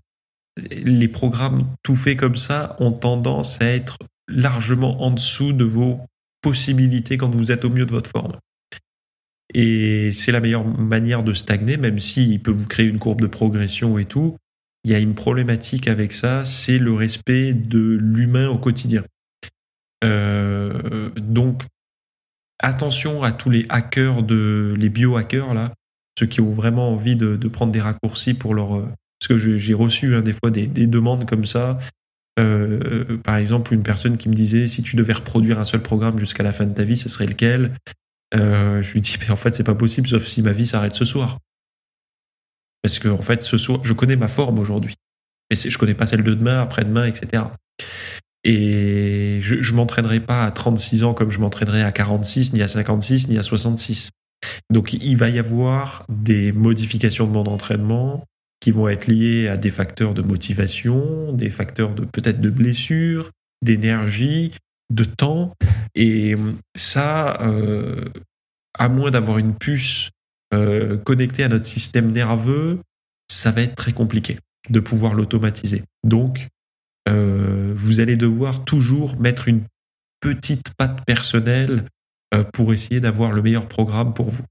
les 0.69 1.07
programmes 1.07 1.67
tout 1.83 1.95
faits 1.95 2.17
comme 2.17 2.36
ça 2.36 2.75
ont 2.79 2.91
tendance 2.91 3.62
à 3.62 3.65
être 3.65 3.98
largement 4.27 5.01
en 5.01 5.12
dessous 5.12 5.53
de 5.53 5.63
vos 5.63 6.00
possibilités 6.41 7.17
quand 7.17 7.33
vous 7.33 7.51
êtes 7.51 7.65
au 7.65 7.69
mieux 7.69 7.86
de 7.86 7.91
votre 7.91 8.10
forme. 8.10 8.38
Et 9.53 10.12
c'est 10.12 10.31
la 10.31 10.39
meilleure 10.39 10.65
manière 10.65 11.24
de 11.24 11.33
stagner, 11.33 11.77
même 11.77 12.00
s'il 12.00 12.41
peut 12.41 12.51
vous 12.51 12.67
créer 12.67 12.88
une 12.88 13.00
courbe 13.00 13.21
de 13.21 13.27
progression 13.27 13.98
et 13.98 14.05
tout. 14.05 14.38
Il 14.83 14.91
y 14.91 14.95
a 14.95 15.00
une 15.00 15.13
problématique 15.13 15.88
avec 15.88 16.13
ça, 16.13 16.45
c'est 16.45 16.79
le 16.79 16.93
respect 16.93 17.53
de 17.53 17.98
l'humain 18.01 18.50
au 18.50 18.57
quotidien. 18.57 19.03
Euh, 20.03 21.10
donc, 21.17 21.63
attention 22.62 23.24
à 23.24 23.32
tous 23.32 23.50
les 23.50 23.65
hackers, 23.70 24.24
de, 24.24 24.74
les 24.77 24.89
biohackers, 24.89 25.53
là, 25.53 25.72
ceux 26.18 26.25
qui 26.25 26.41
ont 26.41 26.51
vraiment 26.51 26.89
envie 26.89 27.15
de, 27.15 27.36
prendre 27.48 27.72
des 27.72 27.82
raccourcis 27.82 28.34
pour 28.34 28.53
leur... 28.53 28.77
Euh, 28.77 28.88
parce 29.20 29.27
que 29.27 29.38
j'ai 29.38 29.74
reçu 29.75 30.15
hein, 30.15 30.22
des 30.22 30.34
fois 30.34 30.50
des, 30.50 30.65
demandes 30.68 31.27
comme 31.30 31.46
ça. 31.46 31.77
Euh, 32.39 33.18
par 33.18 33.36
exemple, 33.36 33.72
une 33.74 33.84
personne 33.84 34.18
qui 34.18 34.30
me 34.30 34.34
disait 34.34 34.68
si 34.68 34.82
tu 34.82 34.96
devais 34.96 35.13
reproduire 35.13 35.60
un 35.60 35.63
seul 35.63 35.84
programme 35.84 36.18
jusqu'à 36.18 36.41
la 36.41 36.51
fin 36.51 36.65
de 36.65 36.74
ta 36.74 36.84
vie, 36.84 36.98
ce 36.98 37.08
serait 37.08 37.27
lequel? 37.27 37.75
Euh, 38.34 38.82
Je 38.82 38.94
lui 38.94 39.00
dis 39.00 39.15
mais 39.20 39.30
en 39.30 39.36
fait 39.36 39.53
c'est 39.53 39.63
pas 39.63 39.75
possible 39.75 40.08
sauf 40.08 40.25
si 40.25 40.41
ma 40.41 40.53
vie 40.53 40.65
s'arrête 40.65 40.96
ce 40.96 41.06
soir. 41.06 41.38
Parce 42.82 42.98
que 42.98 43.10
en 43.10 43.22
fait 43.22 43.44
ce 43.44 43.60
soir, 43.60 43.82
je 43.84 43.94
connais 43.94 44.15
ma 44.15 44.27
forme 44.27 44.58
aujourd'hui, 44.58 44.96
mais 45.51 45.56
je 45.56 45.77
connais 45.77 45.94
pas 45.94 46.08
celle 46.08 46.24
de 46.24 46.34
demain, 46.34 46.63
après-demain, 46.63 47.06
etc. 47.06 47.44
Et 48.43 49.39
je, 49.41 49.62
je 49.62 49.74
m'entraînerai 49.74 50.19
pas 50.19 50.45
à 50.45 50.51
36 50.51 51.03
ans 51.03 51.13
comme 51.13 51.31
je 51.31 51.39
m'entraînerai 51.39 51.83
à 51.83 51.91
46, 51.91 52.53
ni 52.53 52.62
à 52.62 52.67
56, 52.67 53.27
ni 53.29 53.38
à 53.38 53.43
66. 53.43 54.10
Donc 54.71 54.93
il 54.93 55.15
va 55.17 55.29
y 55.29 55.39
avoir 55.39 56.05
des 56.10 56.51
modifications 56.51 57.27
de 57.27 57.31
mon 57.31 57.45
entraînement 57.45 58.25
qui 58.60 58.71
vont 58.71 58.88
être 58.88 59.07
liées 59.07 59.48
à 59.48 59.57
des 59.57 59.71
facteurs 59.71 60.13
de 60.13 60.21
motivation, 60.21 61.33
des 61.33 61.50
facteurs 61.50 61.93
de 61.93 62.05
peut-être 62.05 62.39
de 62.39 62.50
blessure, 62.50 63.31
d'énergie, 63.62 64.51
de 64.91 65.03
temps. 65.03 65.55
Et 65.95 66.36
ça, 66.75 67.41
euh, 67.41 68.05
à 68.77 68.88
moins 68.88 69.12
d'avoir 69.12 69.39
une 69.39 69.55
puce 69.55 70.12
euh, 70.53 70.98
connectée 70.98 71.43
à 71.43 71.50
notre 71.50 71.65
système 71.65 72.12
nerveux, 72.12 72.77
ça 73.31 73.51
va 73.51 73.62
être 73.62 73.75
très 73.75 73.93
compliqué 73.93 74.38
de 74.69 74.79
pouvoir 74.79 75.15
l'automatiser. 75.15 75.83
Donc, 76.03 76.48
euh, 77.10 77.74
vous 77.75 78.00
allez 78.00 78.17
devoir 78.17 78.63
toujours 78.63 79.20
mettre 79.20 79.48
une 79.48 79.63
petite 80.20 80.74
patte 80.77 81.03
personnelle 81.05 81.86
euh, 82.34 82.43
pour 82.43 82.74
essayer 82.74 83.00
d'avoir 83.00 83.31
le 83.31 83.41
meilleur 83.41 83.67
programme 83.67 84.13
pour 84.13 84.29
vous. 84.29 84.46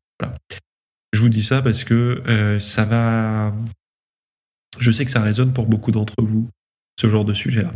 Je 1.12 1.20
vous 1.20 1.28
dis 1.28 1.42
ça 1.42 1.62
parce 1.62 1.84
que 1.84 2.22
euh, 2.28 2.58
ça 2.58 2.84
va. 2.84 3.54
Je 4.78 4.90
sais 4.90 5.04
que 5.04 5.10
ça 5.10 5.22
résonne 5.22 5.52
pour 5.52 5.66
beaucoup 5.66 5.90
d'entre 5.90 6.22
vous, 6.22 6.48
ce 7.00 7.08
genre 7.08 7.24
de 7.24 7.34
sujet-là. 7.34 7.74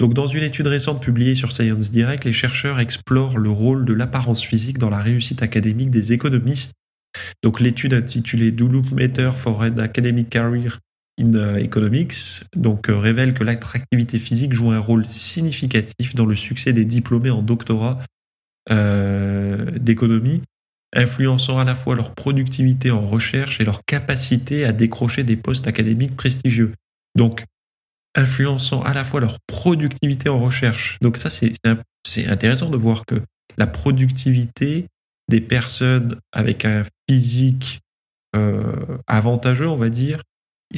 Donc, 0.00 0.14
dans 0.14 0.26
une 0.26 0.42
étude 0.42 0.66
récente 0.66 1.02
publiée 1.02 1.34
sur 1.34 1.52
Science 1.52 1.90
Direct, 1.90 2.24
les 2.24 2.32
chercheurs 2.32 2.80
explorent 2.80 3.38
le 3.38 3.50
rôle 3.50 3.84
de 3.84 3.92
l'apparence 3.92 4.42
physique 4.42 4.78
dans 4.78 4.90
la 4.90 4.98
réussite 4.98 5.42
académique 5.42 5.90
des 5.90 6.12
économistes. 6.12 6.72
Donc, 7.42 7.60
l'étude 7.60 7.94
intitulée 7.94 8.50
Do 8.50 8.68
Look 8.68 8.90
Matter 8.90 9.30
for 9.36 9.60
an 9.60 9.78
Academic 9.78 10.30
Career 10.30 10.78
euh, 11.24 11.56
Economics 11.56 12.44
donc, 12.56 12.86
révèle 12.88 13.34
que 13.34 13.44
l'attractivité 13.44 14.18
physique 14.18 14.52
joue 14.52 14.70
un 14.70 14.78
rôle 14.78 15.06
significatif 15.06 16.14
dans 16.14 16.26
le 16.26 16.36
succès 16.36 16.72
des 16.72 16.84
diplômés 16.84 17.30
en 17.30 17.42
doctorat 17.42 18.00
euh, 18.70 19.70
d'économie, 19.78 20.42
influençant 20.94 21.58
à 21.58 21.64
la 21.64 21.74
fois 21.74 21.96
leur 21.96 22.14
productivité 22.14 22.90
en 22.90 23.06
recherche 23.06 23.60
et 23.60 23.64
leur 23.64 23.84
capacité 23.84 24.64
à 24.64 24.72
décrocher 24.72 25.24
des 25.24 25.36
postes 25.36 25.66
académiques 25.66 26.16
prestigieux. 26.16 26.72
Donc, 27.16 27.44
influençant 28.14 28.82
à 28.82 28.92
la 28.92 29.04
fois 29.04 29.20
leur 29.20 29.38
productivité 29.46 30.28
en 30.28 30.38
recherche. 30.38 30.98
Donc 31.00 31.16
ça, 31.16 31.30
c'est 31.30 32.26
intéressant 32.26 32.68
de 32.68 32.76
voir 32.76 33.04
que 33.06 33.22
la 33.56 33.66
productivité 33.66 34.86
des 35.28 35.40
personnes 35.40 36.18
avec 36.32 36.64
un 36.64 36.82
physique 37.08 37.80
euh, 38.36 38.98
avantageux, 39.06 39.68
on 39.68 39.76
va 39.76 39.88
dire, 39.88 40.22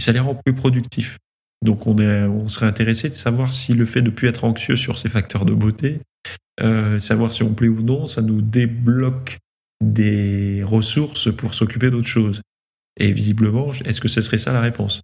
ça 0.00 0.12
les 0.12 0.20
rend 0.20 0.34
plus 0.34 0.54
productifs. 0.54 1.18
Donc 1.62 1.86
on, 1.86 1.98
est, 1.98 2.24
on 2.24 2.48
serait 2.48 2.66
intéressé 2.66 3.08
de 3.08 3.14
savoir 3.14 3.52
si 3.52 3.74
le 3.74 3.86
fait 3.86 4.02
de 4.02 4.10
ne 4.10 4.14
plus 4.14 4.28
être 4.28 4.44
anxieux 4.44 4.76
sur 4.76 4.98
ces 4.98 5.08
facteurs 5.08 5.44
de 5.44 5.54
beauté 5.54 6.00
euh, 6.60 6.98
savoir 7.00 7.32
si 7.32 7.42
on 7.42 7.52
plaît 7.52 7.68
ou 7.68 7.82
non, 7.82 8.06
ça 8.06 8.22
nous 8.22 8.40
débloque 8.40 9.38
des 9.82 10.62
ressources 10.62 11.34
pour 11.34 11.54
s'occuper 11.54 11.90
d'autres 11.90 12.08
choses. 12.08 12.42
Et 12.98 13.10
visiblement, 13.10 13.72
est-ce 13.84 14.00
que 14.00 14.08
ce 14.08 14.22
serait 14.22 14.38
ça 14.38 14.52
la 14.52 14.60
réponse? 14.60 15.02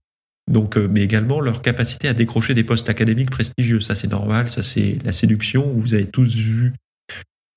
Donc, 0.51 0.77
euh, 0.77 0.89
mais 0.89 1.03
également 1.03 1.41
leur 1.41 1.63
capacité 1.63 2.09
à 2.09 2.15
décrocher 2.15 2.55
des 2.55 2.65
postes 2.65 2.89
académiques 2.89 3.31
prestigieux, 3.31 3.81
ça 3.81 3.95
c'est 3.95 4.11
normal, 4.11 4.51
ça 4.51 4.63
c'est 4.63 4.99
la 5.05 5.13
séduction. 5.13 5.73
Vous 5.77 5.95
avez 5.95 6.07
tous 6.07 6.37
vu 6.37 6.73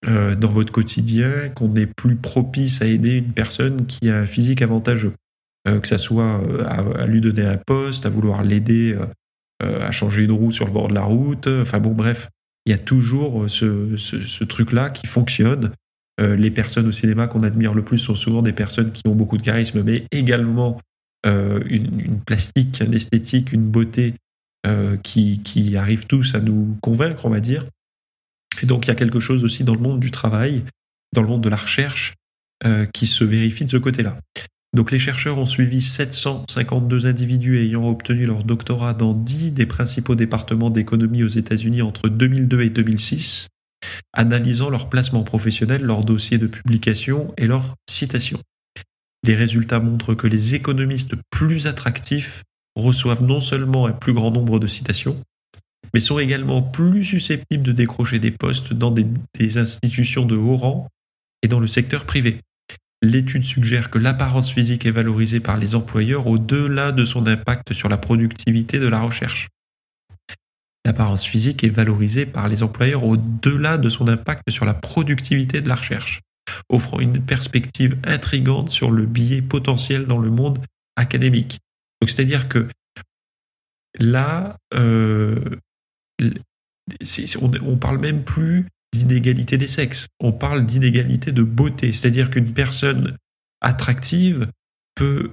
euh, 0.08 0.36
dans 0.36 0.50
votre 0.50 0.74
quotidien 0.74 1.50
qu'on 1.50 1.75
est 1.75 1.86
plus 1.86 2.16
propice 2.16 2.82
à 2.82 2.86
aider 2.86 3.18
une 3.18 3.32
personne 3.32 3.86
qui 3.86 4.10
a 4.10 4.18
un 4.18 4.25
physique 4.25 4.62
avantageux, 4.62 5.13
que 5.65 5.88
ça 5.88 5.98
soit 5.98 6.41
à, 6.67 7.05
lui 7.05 7.22
donner 7.22 7.46
un 7.46 7.58
poste, 7.58 8.05
à 8.05 8.10
vouloir 8.10 8.43
l'aider 8.43 8.98
à 9.62 9.91
changer 9.91 10.24
une 10.24 10.32
roue 10.32 10.51
sur 10.51 10.65
le 10.65 10.72
bord 10.72 10.89
de 10.89 10.93
la 10.93 11.03
route. 11.03 11.48
Enfin 11.48 11.79
bon, 11.79 11.93
bref, 11.93 12.29
il 12.65 12.72
y 12.72 12.74
a 12.74 12.77
toujours 12.77 13.43
euh, 13.43 13.48
ce, 13.48 14.43
truc-là 14.43 14.89
qui 14.89 15.08
fonctionne. 15.08 15.72
Euh, 16.22 16.36
les 16.36 16.51
personnes 16.51 16.88
au 16.88 16.91
cinéma 16.91 17.27
qu'on 17.27 17.43
admire 17.43 17.74
le 17.74 17.84
plus 17.84 17.98
sont 17.98 18.15
souvent 18.15 18.41
des 18.41 18.53
personnes 18.53 18.91
qui 18.91 19.01
ont 19.08 19.15
beaucoup 19.15 19.38
de 19.38 19.43
charisme, 19.43 19.84
mais 19.84 20.05
également 20.12 20.79
euh, 21.25 21.62
une, 21.70 22.22
plastique, 22.22 22.82
une 22.82 22.93
esthétique, 22.93 23.51
une 23.51 23.70
beauté 23.70 24.15
qui, 25.03 25.41
qui 25.43 25.75
arrivent 25.75 26.08
tous 26.08 26.36
à 26.36 26.39
nous 26.39 26.77
convaincre, 26.82 27.25
on 27.25 27.29
va 27.29 27.41
dire. 27.41 27.65
Et 28.62 28.65
donc 28.65 28.86
il 28.86 28.88
y 28.88 28.91
a 28.91 28.96
quelque 28.96 29.20
chose 29.20 29.43
aussi 29.43 29.65
dans 29.65 29.74
le 29.74 29.82
monde 29.82 30.00
du 30.00 30.10
travail, 30.10 30.63
dans 31.12 31.22
le 31.22 31.27
monde 31.27 31.43
de 31.43 31.50
la 31.50 31.58
recherche, 31.58 32.13
qui 32.93 33.05
se 33.05 33.25
vérifie 33.25 33.65
de 33.65 33.70
ce 33.70 33.75
côté-là. 33.75 34.17
Donc 34.74 34.92
les 34.92 34.98
chercheurs 34.98 35.38
ont 35.38 35.46
suivi 35.46 35.82
752 35.82 37.06
individus 37.06 37.60
ayant 37.60 37.88
obtenu 37.88 38.25
leur 38.25 38.44
doctorat 38.44 38.96
dans 38.96 39.13
10 39.13 39.51
des 39.51 39.68
principaux 39.68 40.15
départements 40.15 40.72
d'économie 40.72 41.24
aux 41.24 41.27
États-Unis 41.27 41.84
entre 41.84 42.10
2002 42.10 42.62
et 42.62 42.70
2006, 42.72 43.50
analysant 44.13 44.72
leur 44.72 44.89
placement 44.89 45.24
professionnel, 45.24 45.84
leur 45.84 46.03
dossier 46.03 46.39
de 46.39 46.48
publication 46.48 47.34
et 47.38 47.46
leurs 47.46 47.75
citations. 47.88 48.39
Les 49.24 49.36
résultats 49.36 49.80
montrent 49.80 50.15
que 50.15 50.27
les 50.27 50.56
économistes 50.56 51.15
plus 51.30 51.68
attractifs 51.68 52.44
reçoivent 52.75 53.24
non 53.24 53.42
seulement 53.42 53.86
un 53.86 53.92
plus 53.92 54.13
grand 54.13 54.32
nombre 54.32 54.60
de 54.60 54.68
citations, 54.68 55.22
mais 55.94 56.00
sont 56.00 56.18
également 56.18 56.63
plus 56.63 57.03
susceptibles 57.03 57.63
de 57.63 57.72
décrocher 57.72 58.18
des 58.18 58.32
postes 58.32 58.74
dans 58.74 58.89
des, 58.89 59.06
des 59.38 59.58
institutions 59.60 60.25
de 60.25 60.36
haut 60.36 60.58
rang 60.58 60.88
et 61.44 61.48
dans 61.48 61.60
le 61.60 61.68
secteur 61.68 62.06
privé. 62.06 62.39
L'étude 63.04 63.44
suggère 63.44 63.90
que 63.90 64.00
l'apparence 64.00 64.50
physique 64.50 64.86
est 64.86 64.92
valorisée 64.92 65.42
par 65.42 65.58
les 65.58 65.76
employeurs 65.76 66.26
au-delà 66.26 66.94
de 66.94 67.04
son 67.04 67.28
impact 67.28 67.74
sur 67.74 67.90
la 67.90 67.98
productivité 67.98 68.80
de 68.80 68.88
la 68.88 69.02
recherche. 69.02 69.50
L'apparence 70.86 71.26
physique 71.26 71.66
est 71.66 71.70
valorisée 71.70 72.26
par 72.26 72.48
les 72.48 72.64
employeurs 72.64 73.04
au-delà 73.04 73.78
de 73.78 73.90
son 73.90 74.08
impact 74.08 74.50
sur 74.52 74.64
la 74.64 74.74
productivité 74.74 75.60
de 75.60 75.68
la 75.68 75.76
recherche, 75.76 76.22
offrant 76.70 77.02
une 77.02 77.20
perspective 77.20 77.98
intrigante 78.06 78.70
sur 78.70 78.90
le 78.90 79.06
biais 79.06 79.42
potentiel 79.42 80.06
dans 80.06 80.20
le 80.20 80.30
monde 80.30 80.60
académique. 80.96 81.60
Donc 82.02 82.10
c'est-à-dire 82.10 82.48
que 82.48 82.70
là, 84.00 84.56
euh, 84.74 85.58
on, 87.42 87.52
on 87.66 87.76
parle 87.76 87.98
même 87.98 88.24
plus 88.24 88.66
d'inégalité 88.94 89.58
des 89.58 89.68
sexes, 89.68 90.08
on 90.20 90.32
parle 90.32 90.66
d'inégalité 90.66 91.32
de 91.32 91.44
beauté, 91.44 91.94
c'est-à-dire 91.94 92.30
qu'une 92.30 92.54
personne 92.54 93.18
attractive 93.62 94.50
peut 94.96 95.32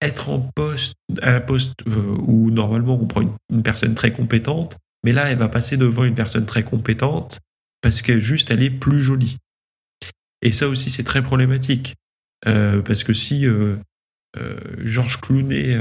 être 0.00 0.30
en 0.30 0.40
poste, 0.40 0.94
à 1.20 1.34
un 1.34 1.40
poste 1.40 1.74
euh, 1.86 2.16
où 2.26 2.50
normalement 2.50 2.98
on 3.00 3.06
prend 3.06 3.22
une, 3.50 3.62
personne 3.62 3.94
très 3.94 4.12
compétente, 4.12 4.78
mais 5.04 5.12
là 5.12 5.30
elle 5.30 5.38
va 5.38 5.48
passer 5.48 5.76
devant 5.76 6.04
une 6.04 6.14
personne 6.14 6.46
très 6.46 6.64
compétente 6.64 7.38
parce 7.82 8.02
que 8.02 8.18
juste 8.18 8.50
elle 8.50 8.62
est 8.62 8.70
plus 8.70 9.02
jolie. 9.02 9.36
Et 10.42 10.52
ça 10.52 10.68
aussi 10.68 10.90
c'est 10.90 11.04
très 11.04 11.22
problématique 11.22 11.96
euh, 12.46 12.80
parce 12.80 13.04
que 13.04 13.12
si 13.12 13.46
euh, 13.46 13.76
Georges 14.78 15.20
Clooney 15.20 15.78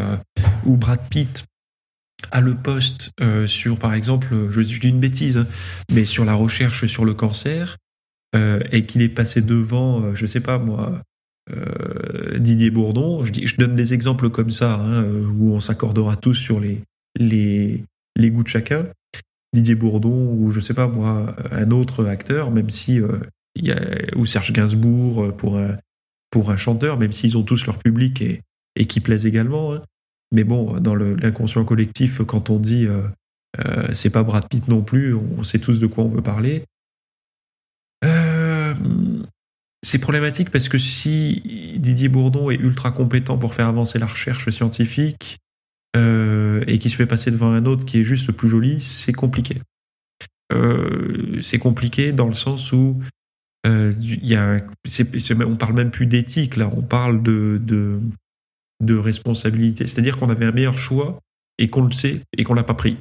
ou 0.65 0.75
Brad 0.75 1.07
Pitt 1.09 1.45
a 2.31 2.41
le 2.41 2.55
poste 2.55 3.11
euh, 3.21 3.47
sur, 3.47 3.79
par 3.79 3.93
exemple, 3.93 4.49
je, 4.51 4.61
dis 4.61 4.87
une 4.87 4.99
bêtise, 4.99 5.45
mais 5.91 6.05
sur 6.05 6.25
la 6.25 6.33
recherche 6.33 6.87
sur 6.87 7.05
le 7.05 7.13
cancer, 7.13 7.77
euh, 8.35 8.59
et 8.71 8.85
qu'il 8.85 9.01
est 9.01 9.09
passé 9.09 9.41
devant, 9.41 10.01
euh, 10.01 10.15
je 10.15 10.25
sais 10.25 10.41
pas 10.41 10.59
moi, 10.59 11.01
Didier 12.37 12.69
Bourdon, 12.69 13.23
je, 13.25 13.31
dis, 13.31 13.47
je 13.47 13.57
donne 13.57 13.75
des 13.75 13.95
exemples 13.95 14.29
comme 14.29 14.51
ça, 14.51 14.75
hein, 14.75 15.03
où 15.35 15.55
on 15.55 15.59
s'accordera 15.59 16.15
tous 16.15 16.35
sur 16.35 16.59
les, 16.59 16.83
les, 17.17 17.83
les 18.15 18.29
goûts 18.29 18.43
de 18.43 18.47
chacun. 18.47 18.85
Didier 19.55 19.73
Bourdon 19.73 20.31
ou 20.31 20.51
je 20.51 20.59
sais 20.59 20.75
pas 20.75 20.87
moi 20.87 21.35
un 21.49 21.71
autre 21.71 22.05
acteur, 22.05 22.51
même 22.51 22.69
si 22.69 23.01
y 23.55 23.71
a, 23.71 23.79
ou 24.15 24.27
Serge 24.27 24.53
Gainsbourg 24.53 25.35
pour 25.37 25.57
un 25.57 25.75
pour 26.29 26.51
un 26.51 26.57
chanteur, 26.57 26.97
même 26.97 27.11
s'ils 27.11 27.37
ont 27.37 27.43
tous 27.43 27.65
leur 27.65 27.77
public 27.77 28.21
et, 28.21 28.41
et 28.75 28.85
qui 28.85 28.99
plaisent 28.99 29.25
également. 29.25 29.73
Hein. 29.73 29.81
Mais 30.31 30.43
bon, 30.43 30.79
dans 30.79 30.95
l'inconscient 30.95 31.65
collectif, 31.65 32.21
quand 32.23 32.49
on 32.49 32.59
dit 32.59 32.85
euh, 32.85 33.01
euh, 33.59 33.87
c'est 33.93 34.09
pas 34.09 34.23
Brad 34.23 34.47
Pitt 34.47 34.67
non 34.67 34.81
plus, 34.81 35.13
on 35.15 35.43
sait 35.43 35.59
tous 35.59 35.79
de 35.79 35.87
quoi 35.87 36.03
on 36.03 36.09
veut 36.09 36.21
parler. 36.21 36.65
Euh, 38.05 38.73
c'est 39.83 39.99
problématique 39.99 40.51
parce 40.51 40.69
que 40.69 40.77
si 40.77 41.77
Didier 41.79 42.09
Bourdon 42.09 42.49
est 42.49 42.59
ultra 42.59 42.91
compétent 42.91 43.37
pour 43.37 43.53
faire 43.53 43.67
avancer 43.67 43.97
la 43.97 44.07
recherche 44.07 44.49
scientifique 44.49 45.39
et 46.67 46.77
qui 46.79 46.89
se 46.89 46.95
fait 46.95 47.07
passer 47.07 47.31
devant 47.31 47.51
un 47.51 47.65
autre 47.65 47.83
qui 47.83 47.99
est 47.99 48.03
juste 48.03 48.31
plus 48.31 48.47
joli, 48.47 48.79
c'est 48.79 49.13
compliqué. 49.13 49.61
c'est 51.41 51.57
compliqué 51.57 52.11
dans 52.11 52.27
le 52.27 52.33
sens 52.33 52.71
où 52.71 52.99
euh, 53.67 53.93
y 53.99 54.35
a, 54.35 54.61
on 55.45 55.55
parle 55.57 55.73
même 55.73 55.91
plus 55.91 56.05
d'éthique 56.05 56.55
là, 56.55 56.71
on 56.73 56.81
parle 56.81 57.21
de, 57.21 57.99
de 58.81 58.95
responsabilité. 58.95 59.87
C'est-à-dire 59.87 60.17
qu'on 60.17 60.29
avait 60.29 60.45
un 60.45 60.51
meilleur 60.51 60.77
choix 60.77 61.19
et 61.57 61.69
qu'on 61.69 61.83
le 61.83 61.91
sait 61.91 62.21
et 62.37 62.43
qu'on 62.43 62.53
l'a 62.53 62.63
pas 62.63 62.73
pris. 62.73 62.97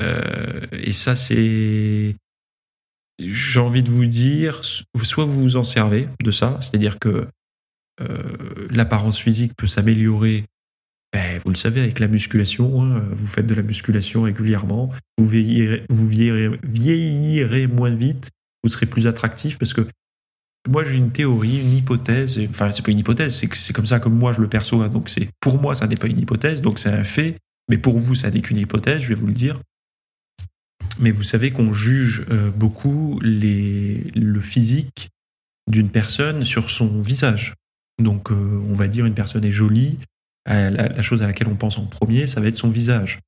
Euh, 0.00 0.66
et 0.72 0.92
ça, 0.92 1.16
c'est, 1.16 2.16
j'ai 3.18 3.60
envie 3.60 3.82
de 3.82 3.90
vous 3.90 4.06
dire, 4.06 4.62
soit 4.64 5.24
vous 5.24 5.42
vous 5.42 5.56
en 5.56 5.64
servez 5.64 6.08
de 6.22 6.30
ça, 6.30 6.58
c'est-à-dire 6.60 6.98
que 6.98 7.28
euh, 8.00 8.68
l'apparence 8.70 9.18
physique 9.18 9.54
peut 9.56 9.66
s'améliorer. 9.66 10.44
Ben, 11.12 11.40
vous 11.44 11.50
le 11.50 11.56
savez 11.56 11.80
avec 11.80 12.00
la 12.00 12.08
musculation, 12.08 12.82
hein, 12.82 13.04
vous 13.12 13.26
faites 13.26 13.46
de 13.46 13.54
la 13.54 13.62
musculation 13.62 14.22
régulièrement, 14.22 14.90
vous 15.16 15.26
vieillirez, 15.26 15.84
vous 15.88 16.08
vieillirez 16.08 17.68
moins 17.68 17.94
vite 17.94 18.30
vous 18.64 18.70
serez 18.70 18.86
plus 18.86 19.06
attractif 19.06 19.58
parce 19.58 19.74
que 19.74 19.86
moi 20.68 20.84
j'ai 20.84 20.96
une 20.96 21.10
théorie, 21.10 21.60
une 21.60 21.72
hypothèse, 21.72 22.40
enfin 22.48 22.72
c'est 22.72 22.84
pas 22.84 22.90
une 22.90 22.98
hypothèse, 22.98 23.34
c'est 23.36 23.52
c'est 23.54 23.72
comme 23.72 23.86
ça 23.86 24.00
que 24.00 24.08
moi 24.08 24.32
je 24.32 24.40
le 24.40 24.48
perçois, 24.48 24.88
donc 24.88 25.08
c'est 25.10 25.28
pour 25.40 25.60
moi 25.60 25.74
ça 25.74 25.86
n'est 25.86 25.96
pas 25.96 26.06
une 26.06 26.18
hypothèse, 26.18 26.62
donc 26.62 26.78
c'est 26.78 26.90
un 26.90 27.04
fait, 27.04 27.38
mais 27.68 27.78
pour 27.78 27.98
vous 27.98 28.14
ça 28.14 28.30
n'est 28.30 28.40
qu'une 28.40 28.58
hypothèse, 28.58 29.02
je 29.02 29.08
vais 29.08 29.14
vous 29.14 29.26
le 29.26 29.32
dire. 29.32 29.60
Mais 30.98 31.10
vous 31.10 31.22
savez 31.22 31.50
qu'on 31.50 31.72
juge 31.72 32.24
euh, 32.30 32.50
beaucoup 32.50 33.18
le 33.22 34.40
physique 34.40 35.10
d'une 35.66 35.90
personne 35.90 36.44
sur 36.44 36.70
son 36.70 37.00
visage. 37.00 37.54
Donc 38.02 38.30
euh, 38.30 38.62
on 38.68 38.74
va 38.74 38.86
dire 38.86 39.06
une 39.06 39.14
personne 39.14 39.44
est 39.44 39.52
jolie, 39.52 39.98
la, 40.46 40.70
la 40.70 41.02
chose 41.02 41.22
à 41.22 41.26
laquelle 41.26 41.48
on 41.48 41.56
pense 41.56 41.78
en 41.78 41.86
premier, 41.86 42.26
ça 42.26 42.40
va 42.40 42.48
être 42.48 42.58
son 42.58 42.70
visage. 42.70 43.18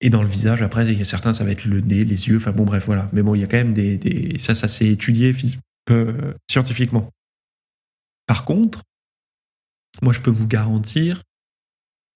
Et 0.00 0.10
dans 0.10 0.22
le 0.22 0.28
visage, 0.28 0.62
après, 0.62 0.86
il 0.86 0.98
y 0.98 1.02
a 1.02 1.04
certains, 1.04 1.32
ça 1.32 1.44
va 1.44 1.50
être 1.50 1.64
le 1.64 1.80
nez, 1.80 2.04
les 2.04 2.28
yeux, 2.28 2.36
enfin 2.36 2.52
bon, 2.52 2.64
bref, 2.64 2.86
voilà. 2.86 3.10
Mais 3.12 3.22
bon, 3.22 3.34
il 3.34 3.40
y 3.40 3.44
a 3.44 3.46
quand 3.46 3.56
même 3.56 3.72
des. 3.72 3.98
des 3.98 4.38
ça, 4.38 4.54
ça 4.54 4.68
s'est 4.68 4.86
étudié 4.86 5.32
euh, 5.90 6.34
scientifiquement. 6.50 7.10
Par 8.26 8.44
contre, 8.44 8.82
moi, 10.02 10.12
je 10.12 10.20
peux 10.20 10.30
vous 10.30 10.46
garantir 10.46 11.22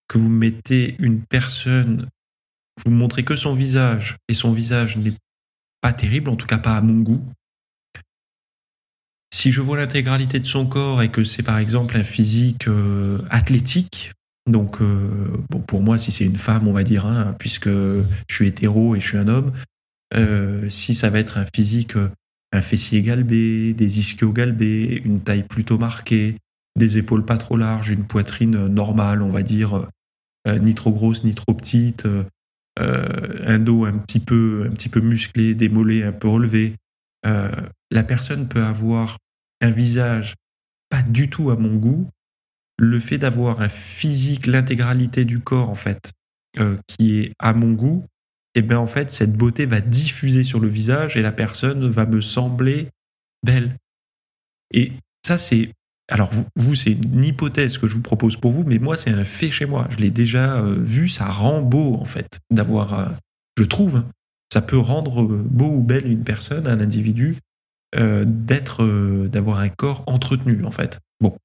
que 0.08 0.18
vous 0.18 0.28
mettez 0.28 0.96
une 0.98 1.22
personne, 1.22 2.08
vous 2.84 2.90
montrez 2.90 3.24
que 3.24 3.36
son 3.36 3.54
visage, 3.54 4.16
et 4.28 4.34
son 4.34 4.52
visage 4.52 4.96
n'est 4.96 5.14
pas 5.80 5.92
terrible, 5.92 6.30
en 6.30 6.36
tout 6.36 6.46
cas 6.46 6.58
pas 6.58 6.76
à 6.76 6.80
mon 6.80 7.00
goût. 7.00 7.24
Si 9.34 9.50
je 9.50 9.60
vois 9.60 9.78
l'intégralité 9.78 10.38
de 10.38 10.46
son 10.46 10.66
corps 10.66 11.02
et 11.02 11.10
que 11.10 11.24
c'est 11.24 11.42
par 11.42 11.58
exemple 11.58 11.96
un 11.96 12.04
physique 12.04 12.68
euh, 12.68 13.24
athlétique, 13.30 14.12
donc, 14.46 14.82
euh, 14.82 15.44
bon, 15.50 15.60
pour 15.60 15.82
moi, 15.82 15.98
si 15.98 16.10
c'est 16.10 16.24
une 16.24 16.36
femme, 16.36 16.66
on 16.66 16.72
va 16.72 16.82
dire, 16.82 17.06
hein, 17.06 17.34
puisque 17.38 17.68
je 17.68 18.04
suis 18.28 18.48
hétéro 18.48 18.96
et 18.96 19.00
je 19.00 19.06
suis 19.06 19.18
un 19.18 19.28
homme, 19.28 19.52
si 20.68 20.94
ça 20.94 21.08
va 21.08 21.20
être 21.20 21.38
un 21.38 21.46
physique, 21.54 21.94
un 22.52 22.60
fessier 22.60 23.02
galbé, 23.02 23.74
des 23.74 23.98
ischios 23.98 24.32
galbés, 24.32 25.02
une 25.04 25.20
taille 25.20 25.44
plutôt 25.44 25.78
marquée, 25.78 26.36
des 26.76 26.98
épaules 26.98 27.24
pas 27.24 27.38
trop 27.38 27.56
larges, 27.56 27.90
une 27.90 28.04
poitrine 28.04 28.66
normale, 28.66 29.22
on 29.22 29.30
va 29.30 29.42
dire, 29.42 29.88
ni 30.46 30.74
trop 30.74 30.90
grosse 30.90 31.24
ni 31.24 31.34
trop 31.34 31.54
petite, 31.54 32.06
un 32.78 33.58
dos 33.58 33.84
un 33.84 33.98
petit 33.98 34.20
peu, 34.20 34.66
un 34.70 34.74
petit 34.74 34.88
peu 34.88 35.00
musclé, 35.00 35.54
des 35.54 35.70
un 36.02 36.12
peu 36.12 36.28
relevés, 36.28 36.76
la 37.24 38.02
personne 38.02 38.48
peut 38.48 38.62
avoir 38.62 39.18
un 39.60 39.70
visage 39.70 40.34
pas 40.90 41.02
du 41.02 41.30
tout 41.30 41.50
à 41.50 41.56
mon 41.56 41.76
goût, 41.76 42.06
le 42.78 42.98
fait 42.98 43.16
d'avoir 43.16 43.62
un 43.62 43.68
physique, 43.68 44.46
l'intégralité 44.46 45.24
du 45.24 45.40
corps 45.40 45.70
en 45.70 45.74
fait, 45.74 46.12
euh, 46.58 46.76
qui 46.86 47.18
est 47.20 47.32
à 47.38 47.54
mon 47.54 47.72
goût, 47.72 48.04
et 48.54 48.58
eh 48.58 48.62
bien 48.62 48.78
en 48.78 48.86
fait 48.86 49.10
cette 49.10 49.32
beauté 49.32 49.64
va 49.64 49.80
diffuser 49.80 50.44
sur 50.44 50.60
le 50.60 50.68
visage 50.68 51.16
et 51.16 51.22
la 51.22 51.32
personne 51.32 51.88
va 51.88 52.04
me 52.04 52.20
sembler 52.20 52.88
belle. 53.42 53.76
Et 54.72 54.92
ça 55.26 55.38
c'est 55.38 55.70
alors 56.08 56.30
vous, 56.56 56.74
c'est 56.74 56.92
une 56.92 57.24
hypothèse 57.24 57.78
que 57.78 57.86
je 57.86 57.94
vous 57.94 58.02
propose 58.02 58.36
pour 58.36 58.52
vous, 58.52 58.64
mais 58.64 58.78
moi 58.78 58.98
c'est 58.98 59.10
un 59.10 59.24
fait 59.24 59.50
chez 59.50 59.64
moi. 59.64 59.88
Je 59.90 59.96
l'ai 59.96 60.10
déjà 60.10 60.56
euh, 60.56 60.74
vu, 60.76 61.08
ça 61.08 61.26
rend 61.26 61.62
beau 61.62 61.94
en 61.94 62.04
fait 62.04 62.40
d'avoir, 62.50 62.98
euh, 62.98 63.06
je 63.56 63.64
trouve, 63.64 64.04
ça 64.52 64.60
peut 64.60 64.78
rendre 64.78 65.24
beau 65.24 65.70
ou 65.70 65.80
belle 65.80 66.06
une 66.06 66.24
personne, 66.24 66.66
un 66.66 66.80
individu, 66.80 67.36
d'être, 67.94 69.26
d'avoir 69.26 69.58
un 69.58 69.68
corps 69.68 70.02
entretenu 70.06 70.64
en 70.64 70.70
fait. 70.70 70.98
Bon, 71.20 71.36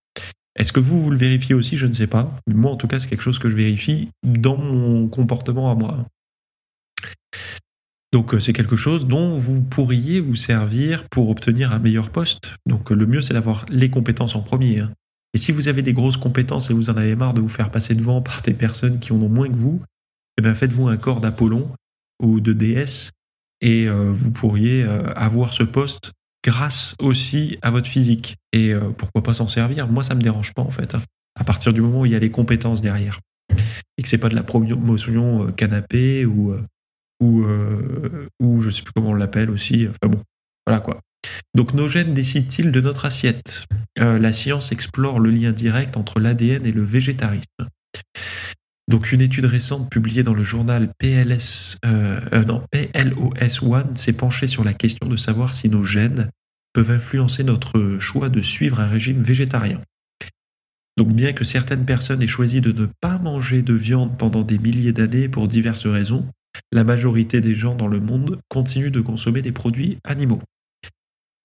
est-ce 0.57 0.73
que 0.73 0.79
vous, 0.79 0.99
vous 1.01 1.11
le 1.11 1.17
vérifiez 1.17 1.53
aussi? 1.53 1.77
Je 1.77 1.85
ne 1.85 1.93
sais 1.93 2.07
pas. 2.07 2.33
Moi, 2.47 2.71
en 2.71 2.75
tout 2.75 2.87
cas, 2.87 2.99
c'est 2.99 3.07
quelque 3.07 3.21
chose 3.21 3.39
que 3.39 3.49
je 3.49 3.55
vérifie 3.55 4.09
dans 4.23 4.57
mon 4.57 5.07
comportement 5.07 5.71
à 5.71 5.75
moi. 5.75 6.05
Donc 8.13 8.33
euh, 8.33 8.39
c'est 8.39 8.53
quelque 8.53 8.75
chose 8.75 9.07
dont 9.07 9.37
vous 9.37 9.61
pourriez 9.61 10.19
vous 10.19 10.35
servir 10.35 11.07
pour 11.09 11.29
obtenir 11.29 11.71
un 11.71 11.79
meilleur 11.79 12.09
poste. 12.09 12.55
Donc 12.65 12.89
le 12.89 13.05
mieux 13.05 13.21
c'est 13.21 13.33
d'avoir 13.33 13.65
les 13.69 13.89
compétences 13.89 14.35
en 14.35 14.41
premier. 14.41 14.79
Hein. 14.79 14.91
Et 15.33 15.37
si 15.37 15.51
vous 15.51 15.67
avez 15.67 15.81
des 15.81 15.93
grosses 15.93 16.17
compétences 16.17 16.69
et 16.69 16.73
vous 16.73 16.89
en 16.89 16.97
avez 16.97 17.15
marre 17.15 17.33
de 17.33 17.41
vous 17.41 17.49
faire 17.49 17.69
passer 17.69 17.95
devant 17.95 18.21
par 18.21 18.41
des 18.41 18.53
personnes 18.53 18.99
qui 18.99 19.11
en 19.11 19.21
ont 19.21 19.29
moins 19.29 19.49
que 19.49 19.57
vous, 19.57 19.81
eh 20.37 20.41
bien 20.41 20.55
faites-vous 20.55 20.87
un 20.87 20.97
corps 20.97 21.19
d'Apollon 21.19 21.69
ou 22.21 22.39
de 22.39 22.53
déesse 22.53 23.11
et 23.61 23.87
euh, 23.87 24.11
vous 24.13 24.31
pourriez 24.31 24.83
euh, 24.83 25.13
avoir 25.15 25.53
ce 25.53 25.63
poste 25.63 26.11
grâce 26.43 26.95
aussi 27.01 27.57
à 27.61 27.71
votre 27.71 27.87
physique. 27.87 28.37
Et 28.53 28.73
euh, 28.73 28.89
pourquoi 28.97 29.21
pas 29.21 29.33
s'en 29.33 29.47
servir? 29.47 29.87
Moi, 29.87 30.03
ça 30.03 30.15
me 30.15 30.21
dérange 30.21 30.53
pas 30.53 30.61
en 30.61 30.71
fait. 30.71 30.95
Hein. 30.95 31.01
À 31.39 31.43
partir 31.43 31.73
du 31.73 31.81
moment 31.81 32.01
où 32.01 32.05
il 32.05 32.13
y 32.13 32.15
a 32.15 32.19
les 32.19 32.31
compétences 32.31 32.81
derrière 32.81 33.19
et 33.97 34.03
que 34.03 34.07
c'est 34.07 34.17
pas 34.17 34.29
de 34.29 34.35
la 34.35 34.43
promotion 34.43 35.47
euh, 35.47 35.51
canapé 35.51 36.25
ou 36.25 36.55
euh, 37.21 38.27
ou 38.39 38.57
ou 38.57 38.61
je 38.61 38.69
sais 38.69 38.81
plus 38.81 38.93
comment 38.93 39.09
on 39.09 39.15
l'appelle 39.15 39.49
aussi. 39.49 39.87
Enfin 39.87 40.11
bon, 40.11 40.21
voilà 40.65 40.79
quoi. 40.79 41.01
Donc 41.55 41.73
nos 41.73 41.87
gènes 41.87 42.13
décident-ils 42.13 42.71
de 42.71 42.81
notre 42.81 43.05
assiette? 43.05 43.65
La 43.97 44.31
science 44.31 44.71
explore 44.71 45.19
le 45.19 45.31
lien 45.31 45.51
direct 45.51 45.97
entre 45.97 46.19
l'ADN 46.19 46.65
et 46.65 46.71
le 46.71 46.83
végétarisme. 46.83 47.67
Donc 48.87 49.11
une 49.11 49.21
étude 49.21 49.45
récente 49.45 49.89
publiée 49.89 50.23
dans 50.23 50.35
le 50.35 50.43
journal 50.43 50.93
PLS, 50.99 51.77
non, 51.83 52.63
PLOS 52.71 53.63
One 53.63 53.95
s'est 53.95 54.13
penchée 54.13 54.47
sur 54.47 54.63
la 54.63 54.73
question 54.73 55.09
de 55.09 55.17
savoir 55.17 55.55
si 55.55 55.67
nos 55.67 55.83
gènes 55.83 56.29
peuvent 56.73 56.91
influencer 56.91 57.43
notre 57.43 57.97
choix 57.99 58.29
de 58.29 58.41
suivre 58.43 58.79
un 58.79 58.87
régime 58.87 59.19
végétarien. 59.19 59.81
Donc 60.97 61.13
bien 61.13 61.33
que 61.33 61.43
certaines 61.43 61.85
personnes 61.85 62.21
aient 62.23 62.27
choisi 62.27 62.59
de 62.59 62.71
ne 62.71 62.87
pas 63.01 63.19
manger 63.19 63.61
de 63.61 63.73
viande 63.73 64.17
pendant 64.17 64.41
des 64.41 64.57
milliers 64.57 64.93
d'années 64.93 65.29
pour 65.29 65.47
diverses 65.47 65.85
raisons, 65.85 66.27
la 66.71 66.83
majorité 66.83 67.41
des 67.41 67.55
gens 67.55 67.75
dans 67.75 67.87
le 67.87 67.99
monde 67.99 68.39
continuent 68.49 68.91
de 68.91 69.01
consommer 69.01 69.41
des 69.41 69.51
produits 69.51 69.97
animaux. 70.03 70.41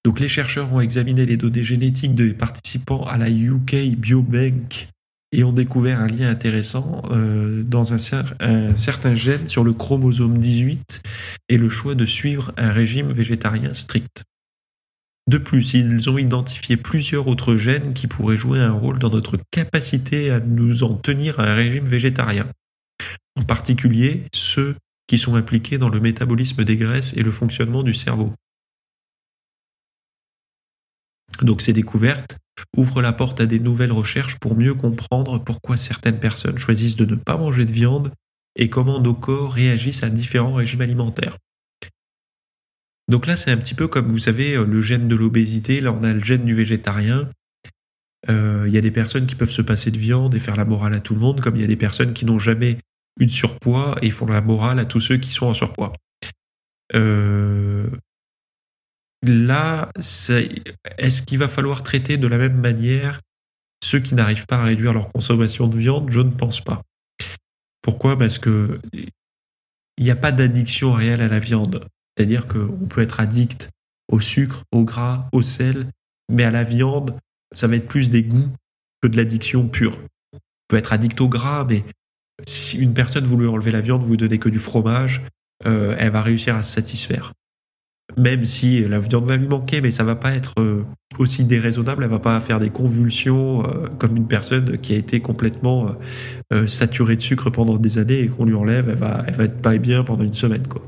Donc 0.04 0.18
les 0.18 0.28
chercheurs 0.28 0.72
ont 0.72 0.80
examiné 0.80 1.26
les 1.26 1.36
données 1.36 1.64
génétiques 1.64 2.14
des 2.14 2.34
participants 2.34 3.04
à 3.04 3.18
la 3.18 3.30
UK 3.30 3.96
Biobank 3.96 4.88
et 5.32 5.44
ont 5.44 5.52
découvert 5.52 6.00
un 6.00 6.08
lien 6.08 6.28
intéressant 6.28 7.02
euh, 7.10 7.62
dans 7.62 7.94
un, 7.94 8.24
un, 8.40 8.76
certain 8.76 9.14
gène 9.14 9.48
sur 9.48 9.64
le 9.64 9.72
chromosome 9.72 10.38
18 10.38 11.02
et 11.48 11.56
le 11.56 11.68
choix 11.68 11.94
de 11.94 12.04
suivre 12.04 12.52
un 12.56 12.70
régime 12.70 13.10
végétarien 13.12 13.74
strict. 13.74 14.24
De 15.28 15.38
plus, 15.38 15.74
ils 15.74 16.10
ont 16.10 16.18
identifié 16.18 16.76
plusieurs 16.76 17.28
autres 17.28 17.56
gènes 17.56 17.94
qui 17.94 18.08
pourraient 18.08 18.36
jouer 18.36 18.58
un 18.58 18.72
rôle 18.72 18.98
dans 18.98 19.08
notre 19.08 19.38
capacité 19.52 20.30
à 20.30 20.40
nous 20.40 20.82
en 20.82 20.94
tenir 20.94 21.38
à 21.38 21.44
un 21.44 21.54
régime 21.54 21.84
végétarien. 21.84 22.48
En 23.36 23.44
particulier, 23.44 24.24
ceux 24.34 24.76
qui 25.12 25.18
sont 25.18 25.34
impliqués 25.34 25.76
dans 25.76 25.90
le 25.90 26.00
métabolisme 26.00 26.64
des 26.64 26.78
graisses 26.78 27.12
et 27.18 27.22
le 27.22 27.30
fonctionnement 27.30 27.82
du 27.82 27.92
cerveau. 27.92 28.32
Donc 31.42 31.60
ces 31.60 31.74
découvertes 31.74 32.38
ouvrent 32.78 33.02
la 33.02 33.12
porte 33.12 33.38
à 33.42 33.44
des 33.44 33.60
nouvelles 33.60 33.92
recherches 33.92 34.38
pour 34.38 34.56
mieux 34.56 34.72
comprendre 34.72 35.36
pourquoi 35.36 35.76
certaines 35.76 36.18
personnes 36.18 36.56
choisissent 36.56 36.96
de 36.96 37.04
ne 37.04 37.16
pas 37.16 37.36
manger 37.36 37.66
de 37.66 37.72
viande 37.72 38.10
et 38.56 38.70
comment 38.70 39.00
nos 39.00 39.12
corps 39.12 39.52
réagissent 39.52 40.02
à 40.02 40.08
différents 40.08 40.54
régimes 40.54 40.80
alimentaires. 40.80 41.36
Donc 43.06 43.26
là, 43.26 43.36
c'est 43.36 43.50
un 43.50 43.58
petit 43.58 43.74
peu 43.74 43.88
comme, 43.88 44.08
vous 44.08 44.18
savez, 44.18 44.54
euh, 44.54 44.64
le 44.64 44.80
gène 44.80 45.08
de 45.08 45.14
l'obésité. 45.14 45.82
Là, 45.82 45.92
on 45.92 46.04
a 46.04 46.14
le 46.14 46.24
gène 46.24 46.46
du 46.46 46.54
végétarien. 46.54 47.28
Euh, 48.30 48.64
il 48.66 48.72
y 48.72 48.78
a 48.78 48.80
des 48.80 48.90
personnes 48.90 49.26
qui 49.26 49.34
peuvent 49.34 49.50
se 49.50 49.60
passer 49.60 49.90
de 49.90 49.98
viande 49.98 50.34
et 50.34 50.40
faire 50.40 50.56
la 50.56 50.64
morale 50.64 50.94
à 50.94 51.00
tout 51.00 51.12
le 51.12 51.20
monde, 51.20 51.42
comme 51.42 51.56
il 51.56 51.60
y 51.60 51.64
a 51.64 51.68
des 51.68 51.76
personnes 51.76 52.14
qui 52.14 52.24
n'ont 52.24 52.38
jamais 52.38 52.78
eu 53.20 53.26
de 53.26 53.30
surpoids 53.30 53.96
et 54.02 54.10
font 54.10 54.26
la 54.26 54.40
morale 54.40 54.78
à 54.78 54.84
tous 54.84 55.00
ceux 55.00 55.18
qui 55.18 55.30
sont 55.30 55.46
en 55.46 55.54
surpoids. 55.54 55.92
Euh, 56.94 57.88
là, 59.22 59.90
est-ce 59.96 61.22
qu'il 61.22 61.38
va 61.38 61.48
falloir 61.48 61.82
traiter 61.82 62.16
de 62.16 62.26
la 62.26 62.38
même 62.38 62.60
manière 62.60 63.20
ceux 63.82 64.00
qui 64.00 64.14
n'arrivent 64.14 64.46
pas 64.46 64.58
à 64.58 64.64
réduire 64.64 64.92
leur 64.92 65.10
consommation 65.12 65.66
de 65.66 65.76
viande? 65.76 66.10
Je 66.10 66.20
ne 66.20 66.30
pense 66.30 66.60
pas. 66.60 66.82
Pourquoi? 67.82 68.16
Parce 68.16 68.38
que 68.38 68.80
il 69.98 70.04
n'y 70.04 70.10
a 70.10 70.16
pas 70.16 70.32
d'addiction 70.32 70.92
réelle 70.92 71.20
à 71.20 71.28
la 71.28 71.38
viande. 71.38 71.86
C'est-à-dire 72.16 72.46
qu'on 72.46 72.86
peut 72.88 73.02
être 73.02 73.20
addict 73.20 73.70
au 74.08 74.20
sucre, 74.20 74.64
au 74.72 74.84
gras, 74.84 75.28
au 75.32 75.42
sel, 75.42 75.90
mais 76.30 76.44
à 76.44 76.50
la 76.50 76.64
viande, 76.64 77.18
ça 77.52 77.66
va 77.66 77.76
être 77.76 77.88
plus 77.88 78.10
des 78.10 78.22
goûts 78.22 78.50
que 79.00 79.08
de 79.08 79.16
l'addiction 79.16 79.68
pure. 79.68 80.00
On 80.32 80.38
peut 80.68 80.76
être 80.76 80.92
addict 80.92 81.20
au 81.20 81.28
gras, 81.28 81.64
mais 81.68 81.84
si 82.46 82.78
une 82.78 82.94
personne 82.94 83.24
vous 83.24 83.38
lui 83.38 83.46
enlever 83.46 83.70
la 83.70 83.80
viande, 83.80 84.02
vous 84.02 84.10
lui 84.10 84.16
donnez 84.16 84.38
que 84.38 84.48
du 84.48 84.58
fromage, 84.58 85.22
euh, 85.66 85.94
elle 85.98 86.10
va 86.10 86.22
réussir 86.22 86.56
à 86.56 86.62
se 86.62 86.72
satisfaire. 86.72 87.32
Même 88.16 88.44
si 88.44 88.82
la 88.82 88.98
viande 88.98 89.26
va 89.26 89.36
lui 89.36 89.48
manquer, 89.48 89.80
mais 89.80 89.90
ça 89.90 90.04
va 90.04 90.16
pas 90.16 90.34
être 90.34 90.54
euh, 90.58 90.84
aussi 91.18 91.44
déraisonnable, 91.44 92.04
elle 92.04 92.10
va 92.10 92.18
pas 92.18 92.38
faire 92.40 92.60
des 92.60 92.68
convulsions 92.68 93.64
euh, 93.64 93.86
comme 93.98 94.16
une 94.16 94.26
personne 94.26 94.78
qui 94.78 94.92
a 94.92 94.96
été 94.96 95.20
complètement 95.20 95.94
saturée 96.66 97.16
de 97.16 97.22
sucre 97.22 97.48
pendant 97.48 97.78
des 97.78 97.96
années 97.96 98.20
et 98.20 98.28
qu'on 98.28 98.44
lui 98.44 98.54
enlève, 98.54 98.90
elle 98.90 98.96
va, 98.96 99.24
elle 99.26 99.34
va 99.34 99.44
être 99.44 99.62
pas 99.62 99.76
bien 99.78 100.04
pendant 100.04 100.24
une 100.24 100.34
semaine, 100.34 100.66
quoi. 100.66 100.82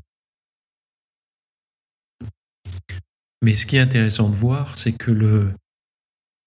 Mais 3.42 3.57
ce 3.57 3.66
qui 3.66 3.76
est 3.76 3.80
intéressant 3.80 4.30
de 4.30 4.35
voir, 4.35 4.78
c'est 4.78 4.92
que 4.92 5.11
le, 5.11 5.52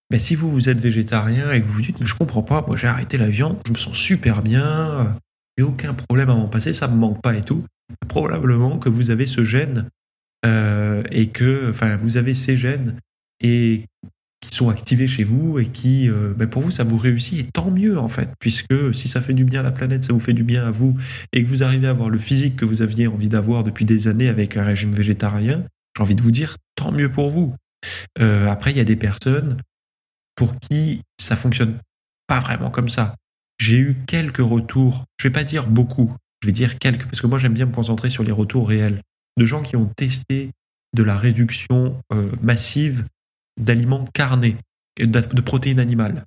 ben, 0.10 0.20
si 0.20 0.36
vous, 0.36 0.52
vous 0.52 0.70
êtes 0.70 0.80
végétarien 0.80 1.52
et 1.52 1.62
que 1.62 1.66
vous 1.66 1.74
vous 1.74 1.82
dites, 1.82 2.00
mais 2.00 2.06
je 2.06 2.16
comprends 2.16 2.44
pas, 2.44 2.64
moi 2.66 2.78
j'ai 2.78 2.88
arrêté 2.88 3.18
la 3.18 3.30
viande, 3.30 3.58
je 3.66 3.72
me 3.72 3.78
sens 3.78 3.96
super 3.96 4.42
bien, 4.42 5.16
et 5.58 5.64
aucun 5.64 5.94
problème 5.94 6.30
à 6.30 6.36
m'en 6.36 6.48
passer, 6.48 6.74
ça 6.74 6.88
me 6.88 6.96
manque 6.96 7.22
pas 7.22 7.36
et 7.36 7.42
tout, 7.42 7.64
probablement 8.08 8.78
que 8.78 8.90
vous 8.90 9.12
avez 9.12 9.26
ce 9.26 9.44
gène 9.44 9.90
euh, 10.46 11.04
et 11.12 11.30
que, 11.30 11.70
enfin, 11.70 11.98
vous 11.98 12.18
avez 12.18 12.36
ces 12.36 12.56
gènes 12.56 13.00
et 13.42 13.86
qui 14.40 14.56
sont 14.56 14.70
activés 14.70 15.08
chez 15.08 15.24
vous 15.24 15.58
et 15.58 15.66
qui, 15.66 16.10
euh, 16.10 16.34
ben 16.36 16.48
pour 16.48 16.62
vous, 16.62 16.72
ça 16.72 16.84
vous 16.84 16.98
réussit 16.98 17.40
et 17.40 17.52
tant 17.52 17.72
mieux 17.72 17.98
en 17.98 18.08
fait, 18.08 18.30
puisque 18.40 18.94
si 18.94 19.08
ça 19.08 19.20
fait 19.20 19.34
du 19.34 19.44
bien 19.44 19.62
à 19.62 19.64
la 19.64 19.72
planète, 19.72 20.04
ça 20.04 20.14
vous 20.14 20.20
fait 20.20 20.34
du 20.34 20.44
bien 20.44 20.68
à 20.68 20.72
vous 20.72 20.96
et 21.34 21.44
que 21.44 21.50
vous 21.50 21.64
arrivez 21.64 21.88
à 21.88 21.92
avoir 21.92 22.10
le 22.10 22.20
physique 22.20 22.56
que 22.56 22.66
vous 22.66 22.84
aviez 22.84 23.08
envie 23.08 23.30
d'avoir 23.30 23.64
depuis 23.64 23.86
des 23.86 24.08
années 24.08 24.30
avec 24.30 24.56
un 24.56 24.64
régime 24.64 24.92
végétarien, 24.92 25.64
j'ai 25.96 26.04
envie 26.04 26.16
de 26.16 26.22
vous 26.22 26.32
dire 26.32 26.58
tant 26.76 26.92
mieux 26.92 27.10
pour 27.10 27.32
vous. 27.32 27.56
Euh, 28.20 28.48
après, 28.48 28.72
il 28.72 28.78
y 28.78 28.82
a 28.82 28.86
des 28.86 28.96
personnes 28.96 29.58
pour 30.38 30.58
qui 30.60 31.02
ça 31.20 31.36
fonctionne 31.36 31.80
pas 32.28 32.40
vraiment 32.40 32.70
comme 32.70 32.88
ça. 32.88 33.16
J'ai 33.60 33.78
eu 33.78 33.98
quelques 34.08 34.38
retours, 34.38 35.04
je 35.20 35.28
vais 35.28 35.34
pas 35.34 35.44
dire 35.44 35.68
beaucoup, 35.68 36.14
je 36.42 36.48
vais 36.48 36.54
dire 36.54 36.78
quelques, 36.78 37.06
parce 37.06 37.20
que 37.20 37.28
moi 37.28 37.40
j'aime 37.40 37.54
bien 37.54 37.66
me 37.66 37.74
concentrer 37.74 38.10
sur 38.10 38.24
les 38.24 38.32
retours 38.32 38.70
réels, 38.70 39.02
de 39.38 39.46
gens 39.46 39.64
qui 39.64 39.76
ont 39.76 39.88
testé 39.98 40.52
de 40.94 41.04
la 41.04 41.18
réduction 41.18 42.00
euh, 42.14 42.32
massive 42.42 43.04
d'aliments 43.60 44.06
carnés, 44.14 44.58
de 45.00 45.42
protéines 45.42 45.80
animales. 45.80 46.24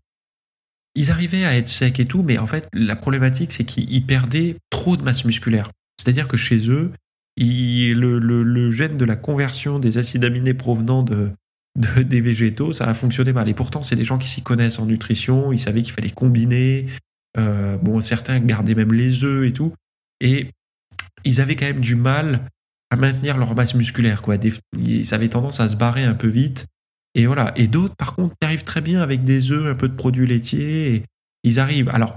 Ils 0.96 1.12
arrivaient 1.12 1.44
à 1.44 1.56
être 1.56 1.68
secs 1.68 2.00
et 2.00 2.06
tout, 2.06 2.24
mais 2.24 2.38
en 2.38 2.48
fait 2.48 2.68
la 2.72 2.96
problématique 2.96 3.52
c'est 3.52 3.64
qu'ils 3.64 4.04
perdaient 4.04 4.56
trop 4.70 4.96
de 4.96 5.02
masse 5.02 5.24
musculaire. 5.24 5.70
C'est-à-dire 5.98 6.26
que 6.26 6.36
chez 6.36 6.68
eux, 6.68 6.92
le, 7.36 8.18
le, 8.18 8.70
gène 8.70 8.96
de 8.96 9.04
la 9.04 9.16
conversion 9.16 9.78
des 9.78 9.98
acides 9.98 10.24
aminés 10.24 10.54
provenant 10.54 11.02
de, 11.02 11.30
des 11.76 12.20
végétaux, 12.20 12.72
ça 12.72 12.88
a 12.88 12.94
fonctionné 12.94 13.32
mal. 13.32 13.48
Et 13.48 13.54
pourtant, 13.54 13.82
c'est 13.82 13.96
des 13.96 14.04
gens 14.04 14.18
qui 14.18 14.28
s'y 14.28 14.42
connaissent 14.42 14.78
en 14.78 14.86
nutrition, 14.86 15.52
ils 15.52 15.58
savaient 15.58 15.82
qu'il 15.82 15.92
fallait 15.92 16.10
combiner. 16.10 16.86
Euh, 17.38 17.76
bon, 17.76 18.00
certains 18.00 18.40
gardaient 18.40 18.74
même 18.74 18.92
les 18.92 19.24
œufs 19.24 19.46
et 19.46 19.52
tout. 19.52 19.72
Et 20.20 20.50
ils 21.24 21.40
avaient 21.40 21.56
quand 21.56 21.66
même 21.66 21.80
du 21.80 21.94
mal 21.94 22.48
à 22.90 22.96
maintenir 22.96 23.36
leur 23.36 23.54
masse 23.54 23.74
musculaire, 23.74 24.20
quoi. 24.20 24.36
ils 24.76 25.14
avaient 25.14 25.28
tendance 25.28 25.60
à 25.60 25.68
se 25.68 25.76
barrer 25.76 26.02
un 26.02 26.14
peu 26.14 26.26
vite. 26.26 26.66
Et 27.14 27.26
voilà. 27.26 27.52
Et 27.56 27.68
d'autres, 27.68 27.94
par 27.96 28.14
contre, 28.14 28.34
arrivent 28.42 28.64
très 28.64 28.80
bien 28.80 29.00
avec 29.00 29.24
des 29.24 29.52
œufs, 29.52 29.66
un 29.66 29.74
peu 29.74 29.88
de 29.88 29.94
produits 29.94 30.26
laitiers. 30.26 30.94
Et 30.94 31.04
ils 31.44 31.60
arrivent. 31.60 31.88
Alors, 31.88 32.16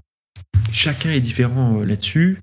chacun 0.72 1.12
est 1.12 1.20
différent 1.20 1.80
euh, 1.80 1.86
là-dessus. 1.86 2.40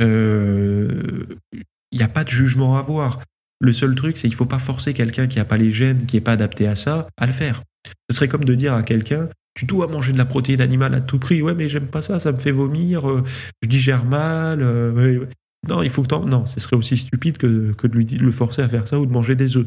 Euh, 0.00 1.26
il 1.52 1.98
n'y 1.98 2.04
a 2.04 2.08
pas 2.08 2.24
de 2.24 2.30
jugement 2.30 2.76
à 2.76 2.80
avoir. 2.80 3.20
Le 3.60 3.72
seul 3.72 3.94
truc, 3.94 4.16
c'est 4.16 4.28
qu'il 4.28 4.34
ne 4.34 4.38
faut 4.38 4.46
pas 4.46 4.58
forcer 4.58 4.94
quelqu'un 4.94 5.26
qui 5.26 5.38
n'a 5.38 5.44
pas 5.44 5.58
les 5.58 5.70
gènes, 5.70 6.06
qui 6.06 6.16
n'est 6.16 6.22
pas 6.22 6.32
adapté 6.32 6.66
à 6.66 6.76
ça, 6.76 7.08
à 7.18 7.26
le 7.26 7.32
faire. 7.32 7.62
Ce 8.10 8.16
serait 8.16 8.28
comme 8.28 8.44
de 8.44 8.54
dire 8.54 8.74
à 8.74 8.82
quelqu'un, 8.82 9.28
tu 9.54 9.66
dois 9.66 9.86
manger 9.86 10.12
de 10.12 10.18
la 10.18 10.24
protéine 10.24 10.60
animale 10.60 10.94
à 10.94 11.00
tout 11.00 11.18
prix. 11.18 11.42
Ouais, 11.42 11.54
mais 11.54 11.68
j'aime 11.68 11.88
pas 11.88 12.02
ça, 12.02 12.18
ça 12.20 12.32
me 12.32 12.38
fait 12.38 12.52
vomir, 12.52 13.08
euh, 13.08 13.22
je 13.62 13.68
digère 13.68 14.04
mal. 14.04 14.62
Euh, 14.62 15.26
non, 15.68 15.82
il 15.82 15.90
faut 15.90 16.02
que 16.02 16.14
Non, 16.26 16.46
ce 16.46 16.60
serait 16.60 16.76
aussi 16.76 16.96
stupide 16.96 17.36
que, 17.36 17.46
de 17.46 17.94
lui 17.94 18.06
le 18.06 18.32
forcer 18.32 18.62
à 18.62 18.68
faire 18.68 18.88
ça 18.88 18.98
ou 18.98 19.06
de 19.06 19.12
manger 19.12 19.36
des 19.36 19.56
œufs. 19.56 19.66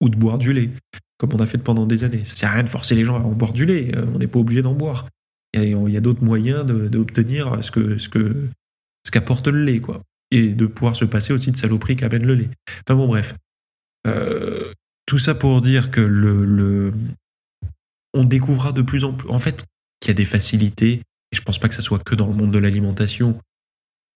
Ou 0.00 0.08
de 0.08 0.16
boire 0.16 0.38
du 0.38 0.52
lait, 0.52 0.70
comme 1.18 1.32
on 1.32 1.40
a 1.40 1.46
fait 1.46 1.58
pendant 1.58 1.86
des 1.86 2.04
années. 2.04 2.24
Ça 2.24 2.34
sert 2.34 2.50
à 2.50 2.54
rien 2.54 2.62
de 2.64 2.68
forcer 2.68 2.94
les 2.94 3.04
gens 3.04 3.16
à 3.16 3.20
en 3.20 3.32
boire 3.32 3.52
du 3.52 3.66
lait. 3.66 3.94
Euh, 3.96 4.06
on 4.14 4.18
n'est 4.18 4.26
pas 4.26 4.38
obligé 4.38 4.62
d'en 4.62 4.74
boire. 4.74 5.08
Il 5.54 5.90
y 5.90 5.96
a, 5.96 6.00
d'autres 6.00 6.22
moyens 6.22 6.64
d'obtenir 6.66 7.64
ce 7.64 7.98
ce 7.98 9.10
qu'apporte 9.10 9.48
le 9.48 9.64
lait, 9.64 9.80
quoi 9.80 10.02
et 10.30 10.48
de 10.48 10.66
pouvoir 10.66 10.96
se 10.96 11.04
passer 11.04 11.32
aussi 11.32 11.50
de 11.50 11.56
saloperie 11.56 11.96
qu'amène 11.96 12.26
le 12.26 12.34
lait. 12.34 12.50
Enfin 12.86 12.96
bon, 12.96 13.06
bref. 13.06 13.34
Euh, 14.06 14.72
tout 15.06 15.18
ça 15.18 15.34
pour 15.34 15.60
dire 15.60 15.90
que 15.90 16.00
le, 16.00 16.44
le, 16.44 16.92
on 18.14 18.24
découvrira 18.24 18.72
de 18.72 18.82
plus 18.82 19.04
en 19.04 19.14
plus, 19.14 19.28
en 19.30 19.38
fait, 19.38 19.64
qu'il 20.00 20.10
y 20.10 20.12
a 20.12 20.14
des 20.14 20.24
facilités, 20.24 21.02
et 21.32 21.36
je 21.36 21.42
pense 21.42 21.58
pas 21.58 21.68
que 21.68 21.74
ça 21.74 21.82
soit 21.82 22.02
que 22.02 22.14
dans 22.14 22.28
le 22.28 22.34
monde 22.34 22.52
de 22.52 22.58
l'alimentation. 22.58 23.38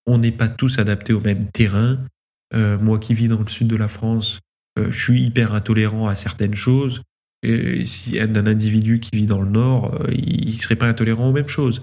On 0.07 0.19
n'est 0.19 0.33
pas 0.33 0.49
tous 0.49 0.79
adaptés 0.79 1.13
au 1.13 1.21
même 1.21 1.49
terrain. 1.51 1.99
Euh, 2.55 2.79
moi 2.79 2.99
qui 2.99 3.15
vis 3.15 3.29
dans 3.29 3.41
le 3.41 3.49
sud 3.49 3.69
de 3.69 3.77
la 3.77 3.89
France, 3.89 4.41
euh, 4.79 4.91
je 4.91 4.99
suis 4.99 5.23
hyper 5.23 5.55
intolérant 5.55 6.09
à 6.09 6.15
certaines 6.15 6.55
choses. 6.55 7.03
Et 7.43 7.85
si 7.85 8.21
un, 8.21 8.35
individu 8.47 9.01
qui 9.01 9.11
vit 9.17 9.27
dans 9.27 9.41
le 9.41 9.51
nord, 9.51 9.99
il, 10.11 10.61
serait 10.61 10.77
pas 10.77 10.87
intolérant 10.87 11.29
aux 11.29 11.33
mêmes 11.33 11.49
choses. 11.49 11.83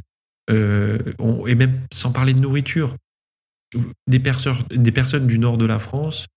et 0.49 1.55
même 1.55 1.81
sans 1.91 2.13
parler 2.13 2.33
de 2.33 2.39
nourriture, 2.39 2.95
des, 4.07 4.21
des 4.71 4.91
personnes 4.91 5.27
du 5.27 5.39
nord 5.39 5.57
de 5.57 5.65
la 5.65 5.79
France, 5.79 6.27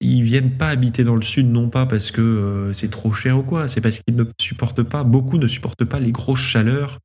ils 0.00 0.22
viennent 0.22 0.56
pas 0.56 0.68
habiter 0.68 1.04
dans 1.04 1.16
le 1.16 1.22
sud, 1.22 1.46
non 1.46 1.70
pas 1.70 1.86
parce 1.86 2.10
que 2.10 2.20
euh, 2.20 2.72
c'est 2.72 2.90
trop 2.90 3.12
cher 3.12 3.38
ou 3.38 3.42
quoi, 3.42 3.68
c'est 3.68 3.80
parce 3.80 4.00
qu'ils 4.00 4.16
ne 4.16 4.24
supportent 4.40 4.82
pas, 4.82 5.04
beaucoup 5.04 5.38
ne 5.38 5.48
supportent 5.48 5.84
pas 5.84 5.98
les 5.98 6.12
grosses 6.12 6.40
chaleurs 6.40 6.98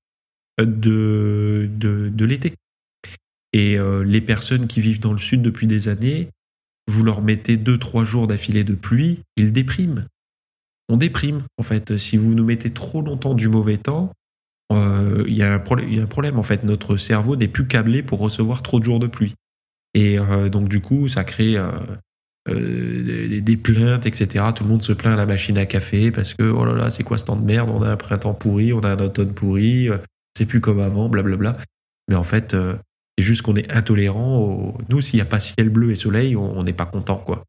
euh, 0.60 0.65
de, 0.65 1.69
de, 1.71 2.25
l'été. 2.25 2.53
Et 3.53 3.77
euh, 3.77 4.03
les 4.03 4.21
personnes 4.21 4.67
qui 4.67 4.81
vivent 4.81 4.99
dans 4.99 5.13
le 5.13 5.19
sud 5.19 5.41
depuis 5.41 5.67
des 5.67 5.88
années, 5.88 6.29
vous 6.88 7.03
leur 7.03 7.21
mettez 7.21 7.57
deux, 7.57 7.77
trois 7.77 8.03
jours 8.03 8.27
d'affilée 8.27 8.63
de 8.63 8.75
pluie, 8.75 9.19
ils 9.38 9.53
dépriment. 9.53 10.05
On 10.89 10.97
déprime, 10.97 11.43
en 11.57 11.63
fait. 11.63 11.97
Si 11.97 12.17
vous 12.17 12.34
nous 12.34 12.43
mettez 12.43 12.71
trop 12.71 13.01
longtemps 13.01 13.34
du 13.34 13.47
mauvais 13.47 13.77
temps, 13.77 14.12
il 14.71 15.34
y, 15.34 15.43
a 15.43 15.53
un 15.53 15.60
problème, 15.60 16.39
en 16.39 16.43
fait. 16.43 16.63
Notre 16.63 16.97
cerveau 16.97 17.36
n'est 17.36 17.47
plus 17.47 17.67
câblé 17.67 18.03
pour 18.03 18.19
recevoir 18.19 18.63
trop 18.63 18.79
de 18.79 18.86
jours 18.86 18.99
de 18.99 19.07
pluie. 19.07 19.36
Et 19.93 20.17
euh, 20.19 20.49
donc 20.49 20.69
du 20.69 20.82
coup, 20.82 21.08
ça 21.08 21.23
crée 21.23 21.58
euh, 21.58 21.71
euh, 22.49 23.41
des, 23.41 23.58
plaintes, 23.58 24.06
etc. 24.06 24.45
Tout 24.56 24.63
le 24.63 24.69
monde 24.69 24.84
se 24.84 24.93
plaint 24.93 25.13
à 25.13 25.17
la 25.17 25.25
machine 25.25 25.58
à 25.58 25.65
café 25.65 26.12
parce 26.12 26.34
que 26.34 26.43
oh 26.43 26.65
là 26.65 26.73
là, 26.73 26.89
c'est 26.89 27.04
quoi 27.04 27.17
ce 27.17 27.25
temps 27.25 27.36
de 27.36 27.45
merde? 27.45 27.69
On 27.69 27.82
a 27.82 27.89
un 27.89 27.97
printemps 27.97 28.34
pourri, 28.34 28.73
on 28.73 28.80
a 28.80 28.89
un 28.89 28.99
automne 28.99 29.34
pourri, 29.34 29.89
c'est 30.38 30.45
plus 30.45 30.62
comme 30.62 30.80
avant, 30.80 31.10
blablabla. 31.10 31.58
Mais 32.08 32.15
en 32.15 32.23
fait, 32.23 32.56
c'est 33.17 33.23
juste 33.23 33.41
qu'on 33.41 33.56
est 33.56 33.71
intolérant. 33.71 34.75
Nous, 34.89 35.01
s'il 35.01 35.17
n'y 35.17 35.21
a 35.21 35.25
pas 35.25 35.39
ciel 35.39 35.69
bleu 35.69 35.91
et 35.91 35.95
soleil, 35.95 36.36
on 36.36 36.63
n'est 36.63 36.73
pas 36.73 36.86
content, 36.86 37.17
quoi. 37.17 37.43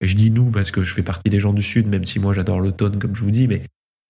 je 0.00 0.14
dis 0.14 0.30
nous 0.30 0.50
parce 0.50 0.70
que 0.70 0.82
je 0.82 0.94
fais 0.94 1.02
partie 1.02 1.30
des 1.30 1.40
gens 1.40 1.52
du 1.52 1.62
Sud, 1.62 1.88
même 1.88 2.04
si 2.04 2.18
moi 2.18 2.32
j'adore 2.32 2.60
l'automne, 2.60 2.98
comme 2.98 3.14
je 3.14 3.22
vous 3.22 3.30
dis, 3.30 3.48
mais 3.48 3.60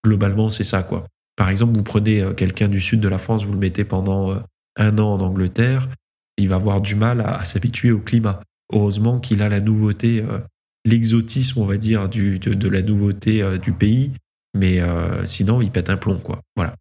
globalement, 0.05 0.51
c'est 0.51 0.65
ça, 0.65 0.83
quoi. 0.83 1.05
Par 1.37 1.49
exemple, 1.49 1.75
vous 1.75 1.83
prenez 1.83 2.23
quelqu'un 2.37 2.69
du 2.69 2.81
Sud 2.81 3.01
de 3.01 3.09
la 3.09 3.19
France, 3.19 3.45
vous 3.45 3.55
le 3.55 3.59
mettez 3.59 3.85
pendant 3.85 4.43
un 4.77 4.99
an 4.99 5.15
en 5.15 5.21
Angleterre, 5.21 5.89
il 6.37 6.49
va 6.49 6.57
avoir 6.57 6.81
du 6.81 6.95
mal 6.95 7.21
à, 7.21 7.45
s'habituer 7.45 7.93
au 7.93 8.01
climat. 8.01 8.41
Heureusement 8.73 9.21
qu'il 9.21 9.43
a 9.43 9.49
la 9.49 9.61
nouveauté, 9.61 10.21
euh, 10.21 10.39
l'exotisme, 10.85 11.61
on 11.61 11.65
va 11.65 11.77
dire, 11.77 12.09
de, 12.09 12.69
la 12.69 12.83
nouveauté 12.83 13.43
euh, 13.43 13.59
du 13.59 13.73
pays, 13.73 14.13
mais 14.55 14.81
euh, 14.81 15.27
sinon, 15.27 15.61
il 15.61 15.71
pète 15.71 15.91
un 15.91 15.97
plomb, 15.97 16.19
quoi. 16.19 16.41
Voilà. 16.57 16.75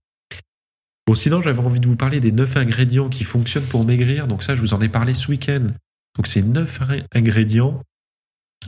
Bon, 1.08 1.16
sinon, 1.16 1.42
j'avais 1.42 1.60
envie 1.60 1.80
de 1.80 1.88
vous 1.88 1.96
parler 1.96 2.20
des 2.20 2.32
neuf 2.32 2.56
ingrédients 2.56 3.10
qui 3.10 3.24
fonctionnent 3.24 3.66
pour 3.66 3.84
maigrir. 3.84 4.28
Donc 4.28 4.44
ça, 4.44 4.56
je 4.56 4.62
vous 4.62 4.74
en 4.74 4.82
ai 4.82 4.90
parlé 4.90 5.14
ce 5.14 5.30
week-end. 5.30 5.68
Donc 6.16 6.28
c'est 6.28 6.42
neuf 6.42 6.82
ingrédients. 7.14 7.82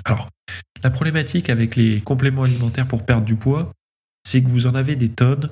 Alors, 0.06 0.30
la 0.84 0.89
problématique 0.89 1.50
avec 1.50 1.76
les 1.76 2.02
compléments 2.02 2.43
alimentaires 2.43 2.88
pour 2.88 3.06
perdre 3.06 3.26
du 3.26 3.36
poids, 3.36 3.72
c'est 4.26 4.41
que 4.41 4.48
vous 4.48 4.65
en 4.65 4.76
avez 4.76 4.96
des 4.96 5.10
tonnes 5.10 5.50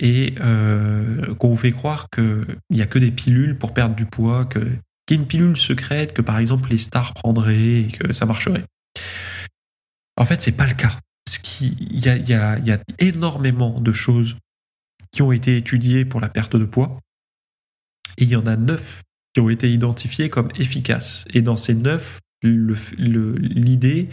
et 0.00 0.34
euh, 0.40 1.34
qu'on 1.34 1.48
vous 1.48 1.56
fait 1.56 1.72
croire 1.72 2.08
qu'il 2.10 2.46
n'y 2.70 2.82
a 2.82 2.86
que 2.86 2.98
des 2.98 3.10
pilules 3.10 3.56
pour 3.56 3.74
perdre 3.74 3.94
du 3.94 4.06
poids, 4.06 4.46
que, 4.46 4.58
qu'il 5.06 5.16
y 5.16 5.18
a 5.18 5.22
une 5.22 5.28
pilule 5.28 5.56
secrète 5.56 6.14
que 6.14 6.22
par 6.22 6.38
exemple 6.38 6.70
les 6.70 6.78
stars 6.78 7.12
prendraient 7.14 7.82
et 7.82 7.88
que 7.92 8.12
ça 8.12 8.26
marcherait. 8.26 8.64
En 10.16 10.24
fait, 10.24 10.40
c'est 10.40 10.56
pas 10.56 10.66
le 10.66 10.74
cas. 10.74 10.98
Il 11.60 12.04
y 12.04 12.08
a, 12.08 12.16
y, 12.16 12.32
a, 12.32 12.58
y 12.58 12.72
a 12.72 12.78
énormément 12.98 13.80
de 13.80 13.92
choses 13.92 14.36
qui 15.12 15.20
ont 15.20 15.32
été 15.32 15.58
étudiées 15.58 16.06
pour 16.06 16.20
la 16.20 16.30
perte 16.30 16.56
de 16.56 16.64
poids 16.64 16.98
et 18.16 18.24
il 18.24 18.30
y 18.30 18.36
en 18.36 18.46
a 18.46 18.56
neuf 18.56 19.02
qui 19.34 19.40
ont 19.40 19.50
été 19.50 19.70
identifiées 19.70 20.30
comme 20.30 20.48
efficaces. 20.56 21.26
Et 21.34 21.42
dans 21.42 21.56
ces 21.56 21.74
neuf, 21.74 22.20
l'idée 22.42 24.08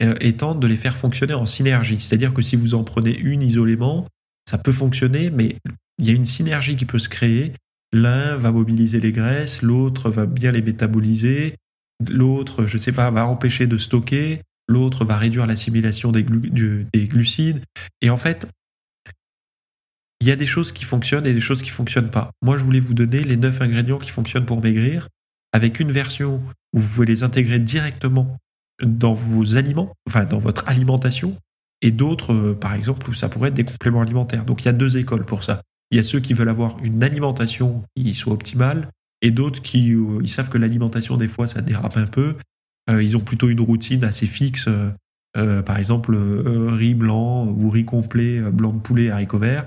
étant 0.00 0.54
de 0.54 0.66
les 0.66 0.76
faire 0.76 0.96
fonctionner 0.96 1.34
en 1.34 1.46
synergie. 1.46 2.00
C'est-à-dire 2.00 2.32
que 2.34 2.42
si 2.42 2.56
vous 2.56 2.74
en 2.74 2.84
prenez 2.84 3.16
une 3.16 3.42
isolément, 3.42 4.06
ça 4.48 4.58
peut 4.58 4.72
fonctionner, 4.72 5.30
mais 5.30 5.56
il 5.98 6.06
y 6.06 6.10
a 6.10 6.12
une 6.12 6.24
synergie 6.24 6.76
qui 6.76 6.84
peut 6.84 6.98
se 6.98 7.08
créer. 7.08 7.52
L'un 7.92 8.36
va 8.36 8.52
mobiliser 8.52 9.00
les 9.00 9.12
graisses, 9.12 9.62
l'autre 9.62 10.10
va 10.10 10.26
bien 10.26 10.50
les 10.50 10.62
métaboliser, 10.62 11.56
l'autre, 12.08 12.66
je 12.66 12.78
sais 12.78 12.92
pas, 12.92 13.10
va 13.10 13.26
empêcher 13.26 13.66
de 13.66 13.78
stocker, 13.78 14.42
l'autre 14.68 15.04
va 15.04 15.16
réduire 15.16 15.46
l'assimilation 15.46 16.12
des, 16.12 16.22
des, 16.22 17.06
glucides. 17.06 17.62
Et 18.02 18.10
en 18.10 18.16
fait, 18.16 18.46
il 20.20 20.26
y 20.26 20.30
a 20.30 20.36
des 20.36 20.46
choses 20.46 20.72
qui 20.72 20.84
fonctionnent 20.84 21.26
et 21.26 21.34
des 21.34 21.40
choses 21.40 21.62
qui 21.62 21.70
fonctionnent 21.70 22.10
pas. 22.10 22.30
Moi, 22.42 22.58
je 22.58 22.64
voulais 22.64 22.80
vous 22.80 22.94
donner 22.94 23.22
les 23.22 23.36
neuf 23.36 23.60
ingrédients 23.60 23.98
qui 23.98 24.10
fonctionnent 24.10 24.46
pour 24.46 24.62
maigrir, 24.62 25.08
avec 25.52 25.80
une 25.80 25.92
version 25.92 26.42
où 26.72 26.80
vous 26.80 26.94
pouvez 26.94 27.06
les 27.06 27.22
intégrer 27.22 27.58
directement 27.58 28.36
dans 28.82 29.14
vos 29.14 29.56
aliments, 29.56 29.94
enfin 30.06 30.24
dans 30.24 30.38
votre 30.38 30.68
alimentation, 30.68 31.36
et 31.82 31.90
d'autres, 31.90 32.32
euh, 32.32 32.54
par 32.54 32.74
exemple, 32.74 33.08
où 33.10 33.14
ça 33.14 33.28
pourrait 33.28 33.50
être 33.50 33.54
des 33.54 33.64
compléments 33.64 34.00
alimentaires. 34.00 34.44
Donc 34.44 34.62
il 34.62 34.66
y 34.66 34.68
a 34.68 34.72
deux 34.72 34.96
écoles 34.96 35.24
pour 35.24 35.44
ça. 35.44 35.62
Il 35.90 35.96
y 35.96 36.00
a 36.00 36.02
ceux 36.02 36.20
qui 36.20 36.34
veulent 36.34 36.48
avoir 36.48 36.76
une 36.82 37.02
alimentation 37.02 37.84
qui 37.96 38.14
soit 38.14 38.32
optimale, 38.32 38.88
et 39.22 39.30
d'autres 39.30 39.62
qui 39.62 39.92
euh, 39.92 40.18
ils 40.22 40.28
savent 40.28 40.48
que 40.48 40.58
l'alimentation 40.58 41.16
des 41.16 41.28
fois 41.28 41.46
ça 41.46 41.62
dérape 41.62 41.96
un 41.96 42.06
peu. 42.06 42.34
Euh, 42.90 43.02
ils 43.02 43.16
ont 43.16 43.20
plutôt 43.20 43.48
une 43.48 43.60
routine 43.60 44.04
assez 44.04 44.26
fixe, 44.26 44.68
par 45.34 45.76
exemple 45.76 46.16
riz 46.16 46.94
blanc 46.94 47.46
ou 47.46 47.68
riz 47.68 47.84
complet, 47.84 48.40
blanc 48.40 48.72
de 48.72 48.80
poulet, 48.80 49.10
haricots 49.10 49.38
verts. 49.38 49.66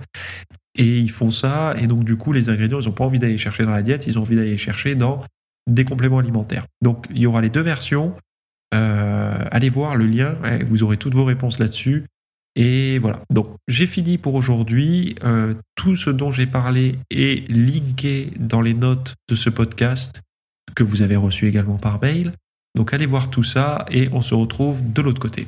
Et 0.75 0.99
ils 0.99 1.11
font 1.11 1.29
ça, 1.29 1.75
et 1.79 1.87
donc 1.87 2.03
du 2.03 2.15
coup 2.15 2.31
les 2.31 2.49
ingrédients, 2.49 2.79
ils 2.79 2.85
n'ont 2.85 2.93
pas 2.93 3.03
envie 3.03 3.19
d'aller 3.19 3.37
chercher 3.37 3.65
dans 3.65 3.71
la 3.71 3.83
diète, 3.83 4.07
ils 4.07 4.17
ont 4.17 4.21
envie 4.21 4.35
d'aller 4.35 4.57
chercher 4.57 4.95
dans 4.95 5.21
des 5.67 5.85
compléments 5.85 6.19
alimentaires. 6.19 6.65
Donc 6.81 7.05
il 7.11 7.19
y 7.19 7.25
aura 7.25 7.41
les 7.41 7.49
deux 7.49 7.61
versions. 7.61 8.15
Euh, 8.73 9.45
allez 9.51 9.69
voir 9.69 9.95
le 9.95 10.05
lien, 10.05 10.37
vous 10.65 10.83
aurez 10.83 10.97
toutes 10.97 11.15
vos 11.15 11.25
réponses 11.25 11.59
là-dessus. 11.59 12.05
Et 12.55 12.99
voilà, 12.99 13.21
donc 13.29 13.55
j'ai 13.67 13.87
fini 13.87 14.17
pour 14.17 14.35
aujourd'hui. 14.35 15.15
Euh, 15.23 15.53
tout 15.75 15.95
ce 15.95 16.09
dont 16.09 16.31
j'ai 16.31 16.47
parlé 16.47 16.99
est 17.09 17.49
linké 17.49 18.33
dans 18.37 18.61
les 18.61 18.73
notes 18.73 19.15
de 19.29 19.35
ce 19.35 19.49
podcast 19.49 20.21
que 20.75 20.83
vous 20.83 21.01
avez 21.01 21.15
reçu 21.15 21.47
également 21.47 21.77
par 21.77 22.01
mail. 22.01 22.31
Donc 22.75 22.93
allez 22.93 23.05
voir 23.05 23.29
tout 23.29 23.43
ça 23.43 23.85
et 23.89 24.09
on 24.11 24.21
se 24.21 24.33
retrouve 24.35 24.91
de 24.91 25.01
l'autre 25.01 25.21
côté. 25.21 25.47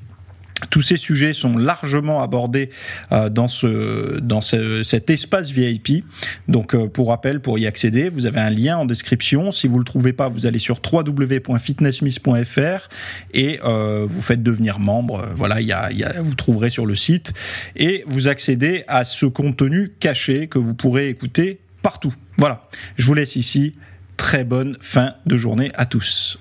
tous 0.69 0.81
ces 0.81 0.97
sujets 0.97 1.33
sont 1.33 1.57
largement 1.57 2.21
abordés 2.21 2.69
euh, 3.11 3.29
dans 3.29 3.47
ce 3.47 4.19
dans 4.19 4.41
cet 4.41 5.09
espace 5.09 5.51
VIP. 5.51 6.03
Donc 6.47 6.75
euh, 6.75 6.87
pour 6.87 7.09
rappel, 7.09 7.41
pour 7.41 7.59
y 7.59 7.67
accéder, 7.67 8.09
vous 8.09 8.25
avez 8.25 8.39
un 8.39 8.49
lien 8.49 8.77
en 8.77 8.85
description. 8.85 9.51
Si 9.51 9.67
vous 9.67 9.79
le 9.79 9.85
trouvez 9.85 10.13
pas, 10.13 10.29
vous 10.29 10.45
allez 10.45 10.59
sur 10.59 10.79
www.fitnessmiss.fr 10.81 12.89
et 13.33 13.59
euh, 13.63 14.05
vous 14.07 14.21
faites 14.21 14.43
devenir 14.43 14.79
membre. 14.79 15.27
Voilà, 15.35 15.61
il 15.61 15.67
y 15.67 15.73
a, 15.73 15.91
y 15.91 16.03
a, 16.03 16.21
vous 16.21 16.35
trouverez 16.35 16.69
sur 16.69 16.85
le 16.85 16.95
site 16.95 17.33
et 17.75 18.03
vous 18.07 18.27
accédez 18.27 18.83
à 18.87 19.03
ce 19.03 19.25
contenu 19.25 19.91
caché 19.99 20.47
que 20.47 20.59
vous 20.59 20.75
pourrez 20.75 21.09
écouter 21.09 21.59
partout. 21.81 22.13
Voilà, 22.37 22.67
je 22.97 23.05
vous 23.05 23.13
laisse 23.13 23.35
ici. 23.35 23.73
Très 24.17 24.43
bonne 24.43 24.77
fin 24.81 25.15
de 25.25 25.35
journée 25.35 25.71
à 25.75 25.85
tous. 25.85 26.37